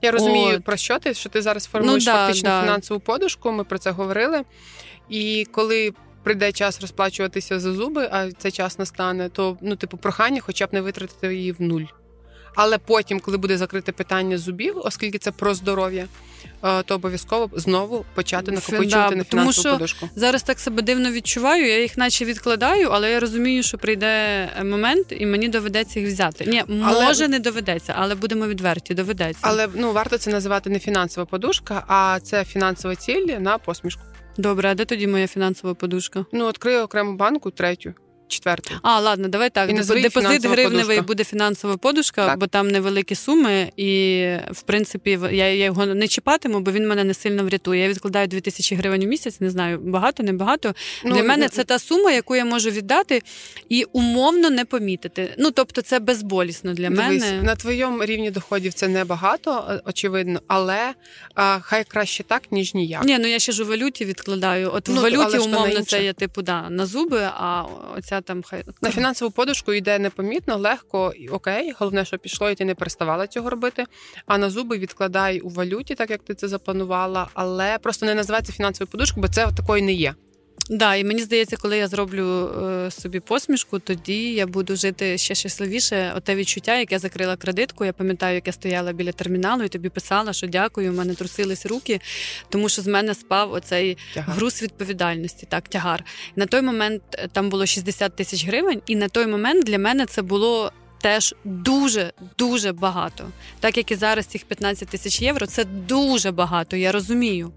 [0.01, 0.63] Я розумію От.
[0.63, 2.61] про що ти, що ти зараз формуєш Ну, да, фактично да.
[2.61, 3.51] фінансову подушку.
[3.51, 4.43] Ми про це говорили.
[5.09, 10.41] І коли прийде час розплачуватися за зуби, а цей час настане, то ну, типу, прохання,
[10.41, 11.83] хоча б не витратити її в нуль.
[12.55, 16.07] Але потім, коли буде закрите питання зубів, оскільки це про здоров'я,
[16.63, 20.09] е, то обов'язково знову почати накопичувати да, на тому що подушку.
[20.15, 21.67] Зараз так себе дивно відчуваю.
[21.67, 26.45] Я їх наче відкладаю, але я розумію, що прийде момент, і мені доведеться їх взяти.
[26.45, 29.41] Ні, Але- може не доведеться, але будемо відверті, доведеться.
[29.41, 34.01] Але ну варто це називати не фінансова подушка, а це фінансова ціль на посмішку.
[34.37, 36.25] Добре, а де тоді моя фінансова подушка?
[36.31, 37.93] Ну, відкрию окрему банку, третю,
[38.33, 38.71] четверту.
[38.81, 39.69] А, ладно, давай так.
[39.69, 41.01] І Депозит гривневий подушка.
[41.01, 42.39] буде фінансова подушка, Так.
[42.39, 47.03] бо там невеликі суми, і в принципі я, я його не чіпатиму, бо він мене
[47.03, 47.81] не сильно врятує.
[47.81, 50.73] Я відкладаю 2000 гривень у місяць, не знаю, багато, не багато.
[51.05, 53.21] Ну, Для мене е, це та сума, яку я можу віддати
[53.69, 55.35] і умовно не помітити.
[55.37, 57.41] Ну тобто, це безболісно для Дивись, мене.
[57.43, 60.93] на твоєму рівні доходів це небагато, е, очевидно, але
[61.35, 63.03] а, хай краще так, ніж ніяк.
[63.05, 64.71] Ні, ну я ще ж у валюті відкладаю.
[64.73, 67.63] От Ну, в валюті умовно це є типу да, на зуби, а
[67.97, 71.73] оця там хай На фінансову подушку йде непомітно, легко і окей.
[71.79, 73.85] Головне, що пішло, і ти не переставала цього робити.
[74.25, 78.53] А на зуби відкладай у валюті, так як ти це запланувала, але просто не називається
[78.53, 80.15] фінансовою подушкою, бо це такої не є.
[80.69, 85.35] Да, і мені здається, коли я зроблю е, собі посмішку, тоді я буду жити ще
[85.35, 86.13] щасливіше.
[86.17, 87.85] Оте відчуття, як я закрила кредитку.
[87.85, 90.91] Я пам'ятаю, як я стояла біля терміналу і тобі писала, що дякую.
[90.91, 92.01] У мене трусились руки,
[92.49, 94.35] тому що з мене спав оцей тягар.
[94.35, 95.47] груз відповідальності.
[95.49, 96.03] Так, тягар.
[96.35, 100.05] На той момент е, там було 60 тисяч гривень, і на той момент для мене
[100.05, 100.71] це було.
[101.01, 106.75] Теж дуже дуже багато, так як і зараз цих 15 тисяч євро, це дуже багато.
[106.77, 107.51] Я розумію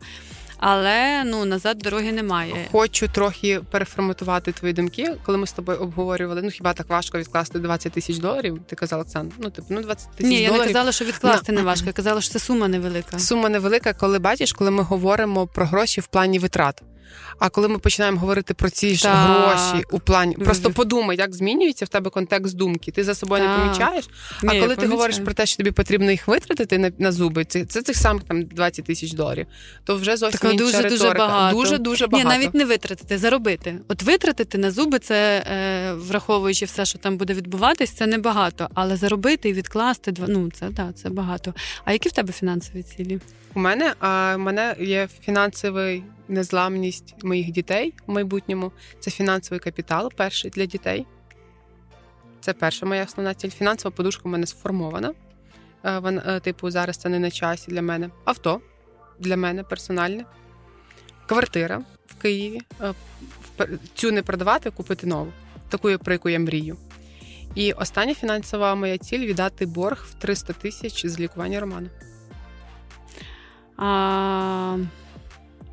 [0.58, 2.54] але ну назад дороги немає.
[2.72, 6.42] Хочу трохи переформатувати твої думки, коли ми з тобою обговорювали.
[6.42, 8.60] Ну хіба так важко відкласти 20 тисяч доларів?
[8.66, 10.38] Ти казала Оксан, ну типу, ну 20 тисяч доларів.
[10.38, 11.86] Ні, я не казала, що відкласти не важко.
[11.86, 13.18] Я казала, що це сума невелика.
[13.18, 16.82] Сума невелика, коли бачиш, коли ми говоримо про гроші в плані витрат.
[17.38, 19.16] А коли ми починаємо говорити про ці ж так.
[19.16, 22.90] гроші у плані, просто подумай, як змінюється в тебе контекст думки.
[22.90, 23.58] Ти за собою так.
[23.58, 24.04] не помічаєш.
[24.42, 27.44] А Ні, коли ти говориш про те, що тобі потрібно їх витратити на на зуби,
[27.44, 29.46] це це цих самих там 20 тисяч доларів,
[29.84, 31.04] то вже зовсім так, інша дуже, риторика.
[31.04, 31.56] Дуже багато.
[31.56, 32.28] Дуже дуже багато.
[32.30, 33.78] Ні, навіть не витратити, заробити.
[33.88, 38.68] От витратити на зуби, це е, враховуючи все, що там буде відбуватись, це небагато.
[38.74, 41.54] Але заробити і відкласти ну це да, це багато.
[41.84, 43.20] А які в тебе фінансові цілі?
[43.54, 48.72] У мене а в мене є фінансовий незламність моїх дітей в майбутньому.
[49.00, 51.06] Це фінансовий капітал перший для дітей.
[52.40, 53.50] Це перша моя основна ціль.
[53.50, 55.14] Фінансова подушка в мене сформована.
[55.84, 58.10] Е, вона, е, типу, зараз це не на часі для мене.
[58.24, 58.60] Авто
[59.18, 60.24] для мене персональне,
[61.26, 62.60] квартира в Києві.
[62.80, 62.94] Е,
[63.94, 65.32] цю не продавати, купити нову.
[65.68, 66.76] Таку, про яку я мрію.
[67.54, 71.88] І остання фінансова моя ціль віддати борг в 300 тисяч з лікування Романа.
[73.76, 74.78] А...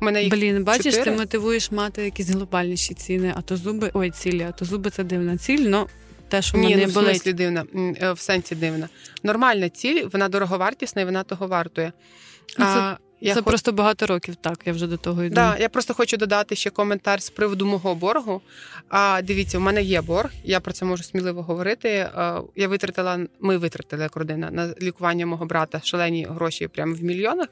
[0.00, 1.04] Мене їх Блін, бачиш, 4.
[1.04, 5.04] ти мотивуєш мати якісь глобальніші ціни, а то зуби, ой, цілі, а то зуби це
[5.04, 5.86] дивна ціль, но
[6.28, 7.10] те, що Ні, мене ну, болить.
[7.10, 7.64] в смислі дивна,
[8.02, 8.88] е, в сенсі дивна.
[9.22, 11.92] Нормальна ціль, вона дороговартісна і вона того вартує.
[12.58, 13.50] А, а, я Це хоч...
[13.50, 15.34] просто багато років, так, я вже до того йду.
[15.34, 18.42] Да, Я просто хочу додати ще коментар з приводу мого боргу.
[18.88, 21.88] А дивіться, у мене є борг, я про це можу сміливо говорити.
[22.56, 27.48] Я витратила, ми витратили як родина на лікування мого брата шалені гроші прямо в мільйонах.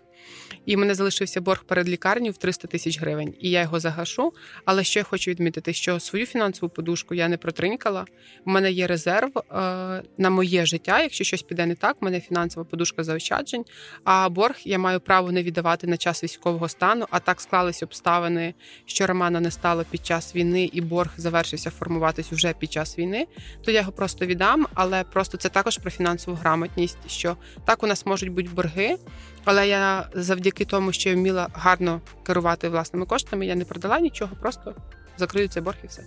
[0.66, 3.34] І в мене залишився борг перед лікарнею в 300 тисяч гривень.
[3.40, 4.32] І я його загашу.
[4.64, 8.04] Але ще я хочу відмітити, що свою фінансову подушку я не протринькала.
[8.46, 9.42] У мене є резерв е,
[10.18, 11.02] на моє життя.
[11.02, 13.64] Якщо щось піде не так, у мене фінансова подушка заощаджень.
[14.04, 17.06] А борг я маю право не віддавати на час військового стану.
[17.10, 18.54] А так склались обставини,
[18.86, 23.26] що Романа не стало під час війни, і борг завершився формуватись вже під час війни.
[23.64, 24.66] То я його просто віддам.
[24.74, 26.98] Але просто це також про фінансову грамотність.
[27.06, 28.96] Що так у нас можуть бути борги.
[29.44, 34.36] Але я завдяки тому, що я вміла гарно керувати власними коштами, я не продала нічого,
[34.40, 34.74] просто
[35.16, 36.02] закрию цей борг і все.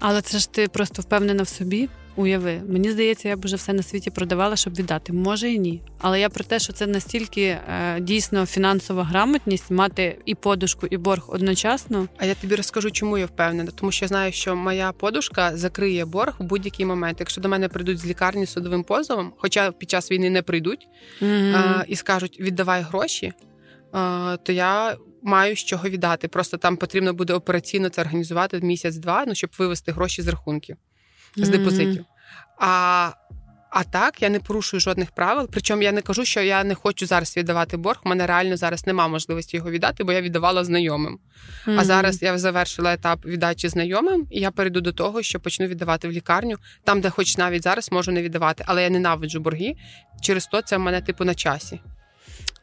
[0.00, 1.88] Але це ж ти просто впевнена в собі.
[2.16, 5.12] Уяви, мені здається, я б вже все на світі продавала, щоб віддати.
[5.12, 5.82] Може і ні.
[5.98, 7.60] Але я про те, що це настільки е,
[8.00, 12.08] дійсно фінансова грамотність, мати і подушку, і борг одночасно.
[12.16, 16.04] А я тобі розкажу, чому я впевнена, тому що я знаю, що моя подушка закриє
[16.04, 17.20] борг у будь-який момент.
[17.20, 20.88] Якщо до мене прийдуть з лікарні судовим позовом, хоча під час війни не прийдуть,
[21.22, 21.80] mm-hmm.
[21.80, 24.96] е, і скажуть віддавай гроші, е, то я.
[25.26, 26.28] Маю з чого віддати.
[26.28, 30.76] Просто там потрібно буде операційно це організувати місяць-два, ну щоб вивести гроші з рахунків
[31.36, 32.04] з депозитів.
[32.58, 33.10] А
[33.70, 35.48] а так я не порушую жодних правил.
[35.52, 38.00] Причому я не кажу, що я не хочу зараз віддавати борг.
[38.04, 41.18] У мене реально зараз немає можливості його віддати, бо я віддавала знайомим.
[41.66, 41.80] Mm-hmm.
[41.80, 46.08] А зараз я завершила етап віддачі знайомим, і я перейду до того, що почну віддавати
[46.08, 49.74] в лікарню, там, де хоч навіть зараз можу не віддавати, але я ненавиджу борги.
[50.22, 51.80] Через то це в мене типу на часі.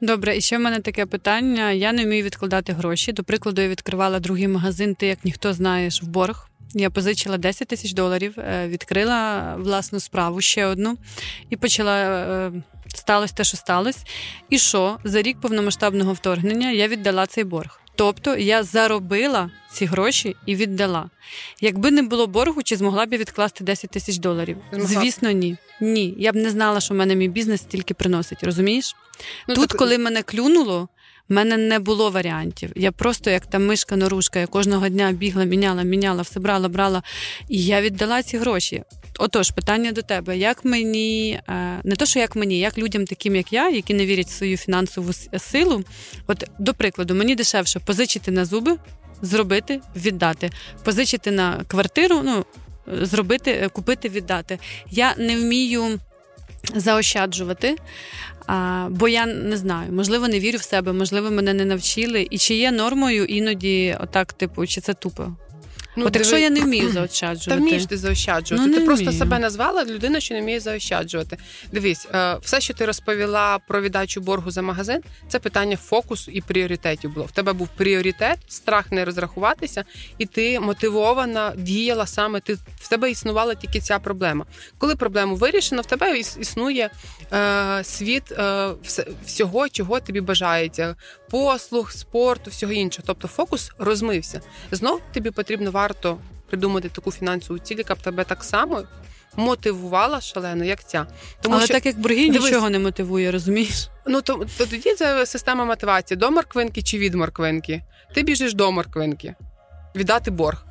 [0.04, 1.72] Добре, і ще в мене таке питання.
[1.72, 3.12] Я не вмію відкладати гроші.
[3.12, 6.50] До прикладу, я відкривала другий магазин, ти як ніхто знаєш в борг.
[6.74, 10.98] Я позичила 10 тисяч доларів, е, відкрила власну справу ще одну
[11.50, 11.98] і почала.
[11.98, 12.52] Е,
[12.88, 14.00] сталося те, що сталося.
[14.50, 17.83] І що за рік повномасштабного вторгнення я віддала цей борг.
[17.96, 21.10] Тобто я заробила ці гроші і віддала.
[21.62, 24.58] Якби не було боргу, чи змогла б я відкласти 10 тисяч доларів?
[24.72, 24.88] Змогла.
[24.88, 25.58] Звісно, ні.
[25.82, 26.16] Ні.
[26.18, 28.44] Я б не знала, що в мене мій бізнес тільки приносить.
[28.44, 28.96] Розумієш?
[29.48, 29.78] Ну, Тут, так...
[29.78, 30.88] коли мене клюнуло,
[31.30, 32.72] в мене не було варіантів.
[32.76, 37.04] Я просто, як та мишка норушка, я кожного дня бігла, міняла, міняла, все брала, брала.
[37.50, 38.84] І я віддала ці гроші.
[39.20, 43.36] Отож, питання до тебе: як мені, е, не то, що як мені, як людям, таким
[43.36, 45.84] як я, які не вірять в свою фінансову силу.
[46.28, 48.78] От, до прикладу, мені дешевше позичити на зуби,
[49.22, 50.50] зробити, віддати,
[50.84, 52.46] позичити на квартиру, ну
[52.88, 54.60] зробити, е, купити, віддати.
[54.92, 56.00] Я не вмію
[56.76, 57.76] заощаджувати.
[58.48, 62.28] А, Бо я не знаю, можливо, не вірю в себе, можливо, мене не навчили.
[62.30, 65.32] І чи є нормою іноді, отак, типу, чи це тупо?
[65.96, 67.50] Ну, От якщо я не вмію заощаджувати.
[67.50, 68.68] Та вмієш ти заощаджувати.
[68.68, 71.38] Ну, ти просто себе назвала людина, що не вміє заощаджувати.
[71.72, 76.42] Дивись, е, все, що ти розповіла про віддачу боргу за магазин, це питання фокусу і
[76.42, 77.26] пріоритетів було.
[77.26, 79.84] В тебе був пріоритет, страх не розрахуватися,
[80.18, 82.40] і ти мотивована діяла саме.
[82.40, 84.46] Ти в тебе існувала тільки ця проблема.
[84.78, 86.90] Коли проблему вирішено, в тебе існує
[87.34, 88.70] е, світ е,
[89.26, 90.96] всього, чого тобі бажається:
[91.34, 93.04] послуг, спорту, всього іншого.
[93.08, 94.42] Тобто фокус розмився.
[94.72, 96.18] Знов тобі потрібно варто
[96.48, 98.84] придумати таку фінансову ціль, яка б тебе так само
[99.36, 101.08] мотивувала шалено, як ця.
[101.42, 103.90] Тому Але що так як борги дивись, нічого не мотивує, розумієш?
[104.06, 107.84] Ну то, то тоді це система мотивації до морквинки чи від морквинки.
[108.16, 109.36] Ти біжиш до морквинки,
[109.96, 110.66] віддати борг.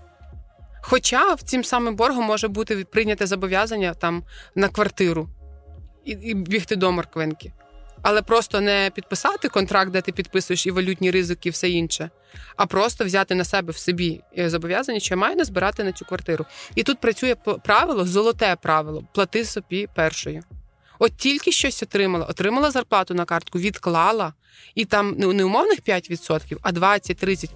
[0.83, 4.23] Хоча в цим самим боргом може бути прийняте зобов'язання там
[4.55, 5.29] на квартиру
[6.05, 7.53] і, і бігти до морквинки
[8.03, 12.11] але просто не підписати контракт, де ти підписуєш і валютні ризики, і все інше,
[12.57, 16.05] а просто взяти на себе в собі е, зобов'язання, що я маю не на цю
[16.05, 16.47] квартиру.
[16.75, 17.35] І тут працює
[17.65, 20.43] правило, золоте правило плати собі першою.
[20.99, 24.33] От тільки щось отримала, отримала зарплату на картку, відклала,
[24.75, 27.49] і там ну, не умовних 5%, а 20-30%.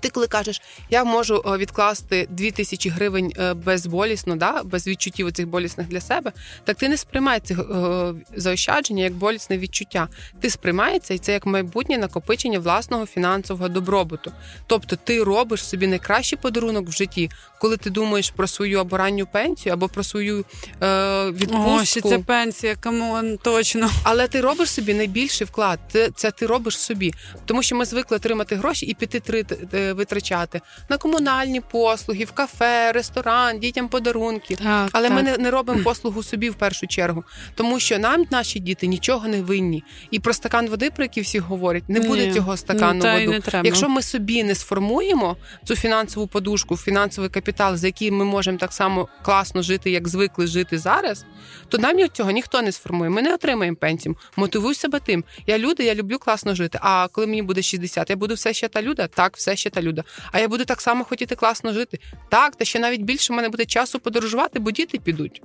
[0.00, 5.32] Ти коли кажеш, я можу е, відкласти 2 тисячі гривень е, безболісно, да, без відчуттів
[5.32, 6.32] цих болісних для себе,
[6.64, 10.08] так ти не сприймай цих е, заощадження як болісне відчуття.
[10.40, 14.32] Ти сприймається і це як майбутнє накопичення власного фінансового добробуту.
[14.66, 17.30] Тобто ти робиш собі найкращий подарунок в житті,
[17.60, 20.44] коли ти думаєш про свою або ранню пенсію, або про свою
[20.82, 21.78] е, відпустку.
[21.80, 23.90] О, ще це пенсія, come on, точно.
[24.02, 25.78] Але ти робиш собі найбільший вклад.
[25.92, 27.14] Це, це ти робиш собі,
[27.46, 29.44] тому що ми звикли отримати гроші і піти три
[29.92, 34.56] витрачати на комунальні послуги, в кафе, ресторан, дітям подарунки.
[34.56, 35.16] Так, Але так.
[35.16, 37.24] ми не, не робимо послугу собі в першу чергу,
[37.54, 39.84] тому що нам наші діти нічого не винні.
[40.10, 42.34] І про стакан води, про який всі говорять, не буде Ні.
[42.34, 43.42] цього стакану ну, воду.
[43.64, 48.72] Якщо ми собі не сформуємо цю фінансову подушку, фінансовий капітал, за який ми можемо так
[48.72, 51.24] само класно жити, як звикли жити зараз,
[51.68, 53.10] то нам цього ніхто не сформує.
[53.10, 54.16] Ми не отримаємо пенсію.
[54.36, 55.24] Мотивуй себе тим.
[55.46, 56.78] Я люди, я люблю класно жити.
[56.82, 59.06] А коли мені буде 60, я буду все ще та люда.
[59.06, 60.04] Так, все ще та люда.
[60.32, 61.98] А я буду так само хотіти класно жити.
[62.28, 65.42] Так, та ще навіть більше в мене буде часу подорожувати, бо діти підуть.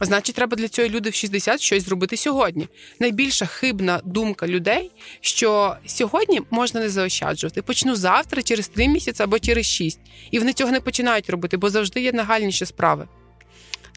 [0.00, 2.68] Значить, треба для цього люди в 60 щось зробити сьогодні.
[3.00, 4.90] Найбільша хибна думка людей,
[5.20, 7.62] що сьогодні можна не заощаджувати.
[7.62, 10.00] Почну завтра, через три місяці або через шість.
[10.30, 13.08] І вони цього не починають робити, бо завжди є нагальніші справи.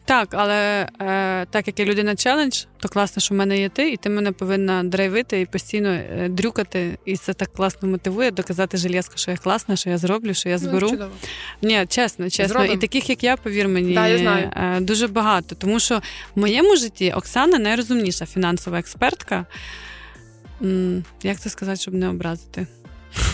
[0.04, 3.90] Так, але е, так як я людина челендж, то класно, що в мене є ти,
[3.90, 6.98] і ти мене повинна драйвити і постійно е, дрюкати.
[7.04, 10.54] І це так класно мотивує, доказати железко, що я класна, що я зроблю, що я
[10.54, 10.90] ну, зберу.
[10.92, 11.08] Ну,
[11.62, 12.48] Ні, чесно, чесно.
[12.48, 12.72] Зробим.
[12.72, 14.50] І таких, як я, повір мені, да, я знаю.
[14.56, 15.54] Е, дуже багато.
[15.54, 16.02] Тому що
[16.34, 19.46] в моєму житті Оксана найрозумніша фінансова експертка.
[21.22, 22.66] Як це сказати, щоб не образити?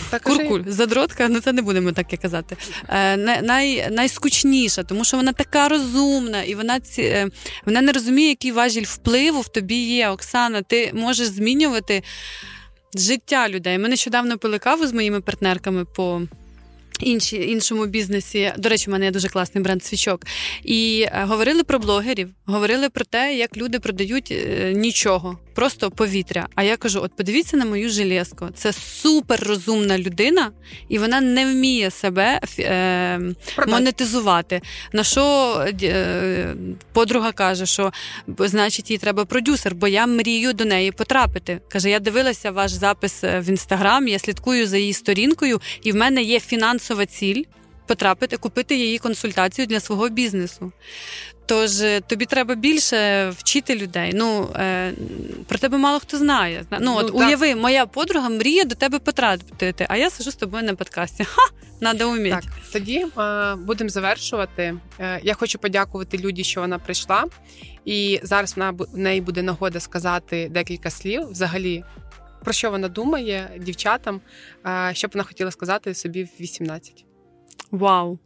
[0.09, 2.57] Так, Куркуль, задротка, ну це не будемо так і казати.
[2.89, 7.29] Е, най, Найскучніша, тому що вона така розумна, і вона ці, е,
[7.65, 10.09] вона не розуміє, який важіль впливу в тобі є.
[10.09, 12.03] Оксана, ти можеш змінювати
[12.95, 13.77] життя людей.
[13.77, 16.21] Ми нещодавно пили каву з моїми партнерками по
[16.99, 18.53] інші, іншому бізнесі.
[18.57, 20.25] До речі, у мене є дуже класний бренд свічок.
[20.63, 26.47] І е, говорили про блогерів, говорили про те, як люди продають е, нічого, просто повітря.
[26.55, 28.47] А я кажу: от подивіться на мою железку.
[28.55, 30.51] Це супер розумна людина,
[30.89, 33.19] і вона не вміє себе е,
[33.67, 34.61] монетизувати.
[34.93, 35.23] На що
[35.83, 36.55] е,
[36.93, 37.91] подруга каже, що
[38.39, 41.61] значить їй треба продюсер, бо я мрію до неї потрапити.
[41.69, 46.21] Каже: я дивилася ваш запис в інстаграм, я слідкую за її сторінкою, і в мене
[46.21, 47.43] є фінансова ціль
[47.87, 50.71] потрапити, купити її консультацію для свого бізнесу.
[51.45, 54.11] Тож е, тобі треба більше вчити людей.
[54.15, 54.93] Ну е,
[55.47, 56.65] про тебе мало хто знає.
[56.79, 60.63] Ну от ну, уяви, моя подруга мріє до тебе потрапити, а я сижу з тобою
[60.63, 61.23] на подкасті.
[61.23, 61.41] Ха!
[61.79, 62.29] Надо уміти.
[62.41, 64.77] Так, тоді е, будемо завершувати.
[64.99, 67.25] Е, я хочу подякувати Люді, що вона прийшла,
[67.85, 71.83] і зараз вона в неї буде нагода сказати декілька слів взагалі.
[72.43, 74.21] Про що вона думає дівчатам,
[74.65, 77.06] е, що б вона хотіла сказати собі в 18?
[77.71, 78.19] Вау!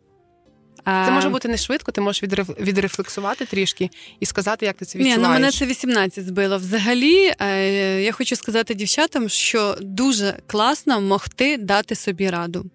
[0.85, 2.23] Це може бути не швидко, ти можеш
[2.59, 3.89] відрефлексувати трішки
[4.19, 5.17] і сказати, як ти це відчуваєш.
[5.17, 6.57] Ні, ну мене це 18 збило.
[6.57, 12.65] Взагалі, е, я хочу сказати дівчатам, що дуже класно могти дати собі раду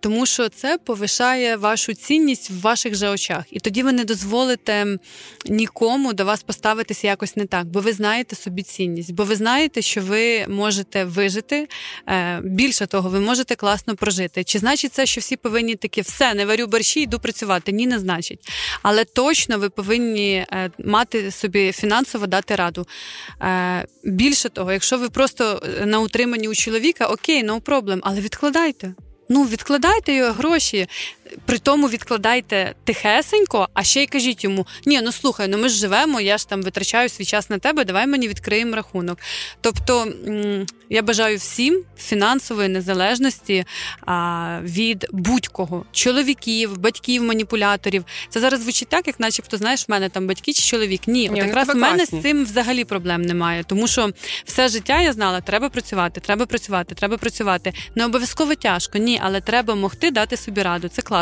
[0.00, 3.44] тому що це повишає вашу цінність в ваших же очах.
[3.50, 4.98] І тоді ви не дозволите
[5.46, 9.82] нікому до вас поставитися якось не так, бо ви знаєте собі цінність, бо ви знаєте,
[9.82, 11.68] що ви можете вижити.
[12.08, 14.44] Е, більше того, ви можете класно прожити.
[14.44, 17.72] Чи значить це, що всі повинні такі все, не варю борщі, йду працювати?
[17.72, 18.40] Ні, не значить.
[18.82, 22.86] Але точно ви повинні е, мати собі фінансово дати раду.
[23.42, 28.94] Е, більше того, якщо ви просто на утриманні у чоловіка, окей, no problem, але відкладайте.
[29.32, 30.88] Ну, відкладайте гроші.
[31.46, 35.76] При тому відкладайте тихесенько, а ще й кажіть йому: ні, ну слухай, ну ми ж
[35.76, 39.18] живемо, я ж там витрачаю свій час на тебе, давай мені відкриємо рахунок.
[39.60, 40.08] Тобто
[40.90, 43.64] я бажаю всім фінансової незалежності
[44.62, 48.04] від будь-кого чоловіків, батьків, маніпуляторів.
[48.28, 51.00] Це зараз звучить так, як начебто знаєш, в мене там батьки чи чоловік.
[51.06, 54.10] Ні, Ні от якраз в мене з цим взагалі проблем немає, тому що
[54.44, 57.72] все життя я знала, треба працювати, треба працювати, треба працювати.
[57.94, 60.88] Не обов'язково тяжко, ні, але треба могти дати собі раду.
[60.88, 61.19] Це класно.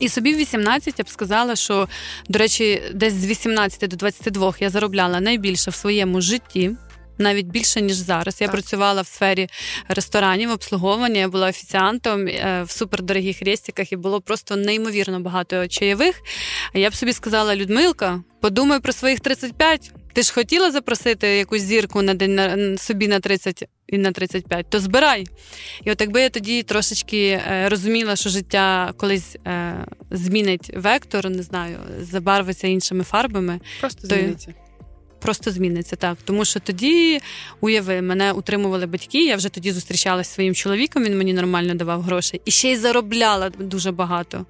[0.00, 1.88] І собі в 18 я б сказала, що,
[2.28, 6.70] до речі, десь з 18 до 22 я заробляла найбільше в своєму житті.
[7.18, 8.40] Навіть більше ніж зараз.
[8.40, 8.52] Я так.
[8.52, 9.48] працювала в сфері
[9.88, 11.20] ресторанів, обслуговування.
[11.20, 16.20] Я була офіціантом е, в супердорогих рестіках і було просто неймовірно багато чайових.
[16.74, 19.92] Я б собі сказала, Людмилка, подумай про своїх 35.
[20.12, 24.66] Ти ж хотіла запросити якусь зірку на день на собі на 30 і на 35,
[24.68, 25.26] то збирай.
[25.84, 29.74] І от якби я тоді трошечки е, розуміла, що життя колись е,
[30.10, 33.60] змінить вектор, не знаю, забарвиться іншими фарбами.
[33.80, 34.54] Просто то зміниться.
[35.20, 36.18] Просто зміниться, так.
[36.24, 37.20] Тому що тоді,
[37.60, 39.26] уяви, мене утримували батьки.
[39.26, 42.40] Я вже тоді зустрічалася зі своїм чоловіком, він мені нормально давав гроші.
[42.44, 44.46] І ще й заробляла дуже багато.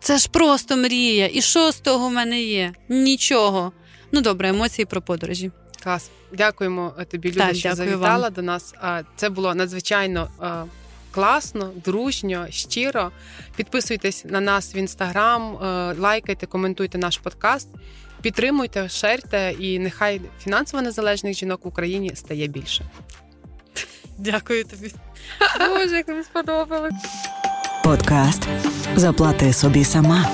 [0.00, 1.30] Це ж просто мрія.
[1.32, 2.72] І що з того в мене є?
[2.88, 3.72] Нічого.
[4.12, 5.50] Ну добре, емоції про подорожі.
[5.82, 6.10] Клас.
[6.32, 8.32] Дякуємо е, тобі, Люда, що завітала вам.
[8.32, 8.74] до нас.
[9.16, 10.70] Це було надзвичайно е,
[11.10, 13.10] класно, дружньо, щиро.
[13.56, 15.66] Підписуйтесь на нас в інстаграм, е,
[15.98, 17.68] лайкайте, коментуйте наш подкаст,
[18.20, 22.84] підтримуйте, шерте, і нехай фінансово незалежних жінок в Україні стає більше.
[24.18, 24.92] Дякую тобі.
[25.58, 26.94] Боже, як мені сподобалось.
[27.84, 28.48] Подкаст
[28.96, 30.30] Заплати собі сама.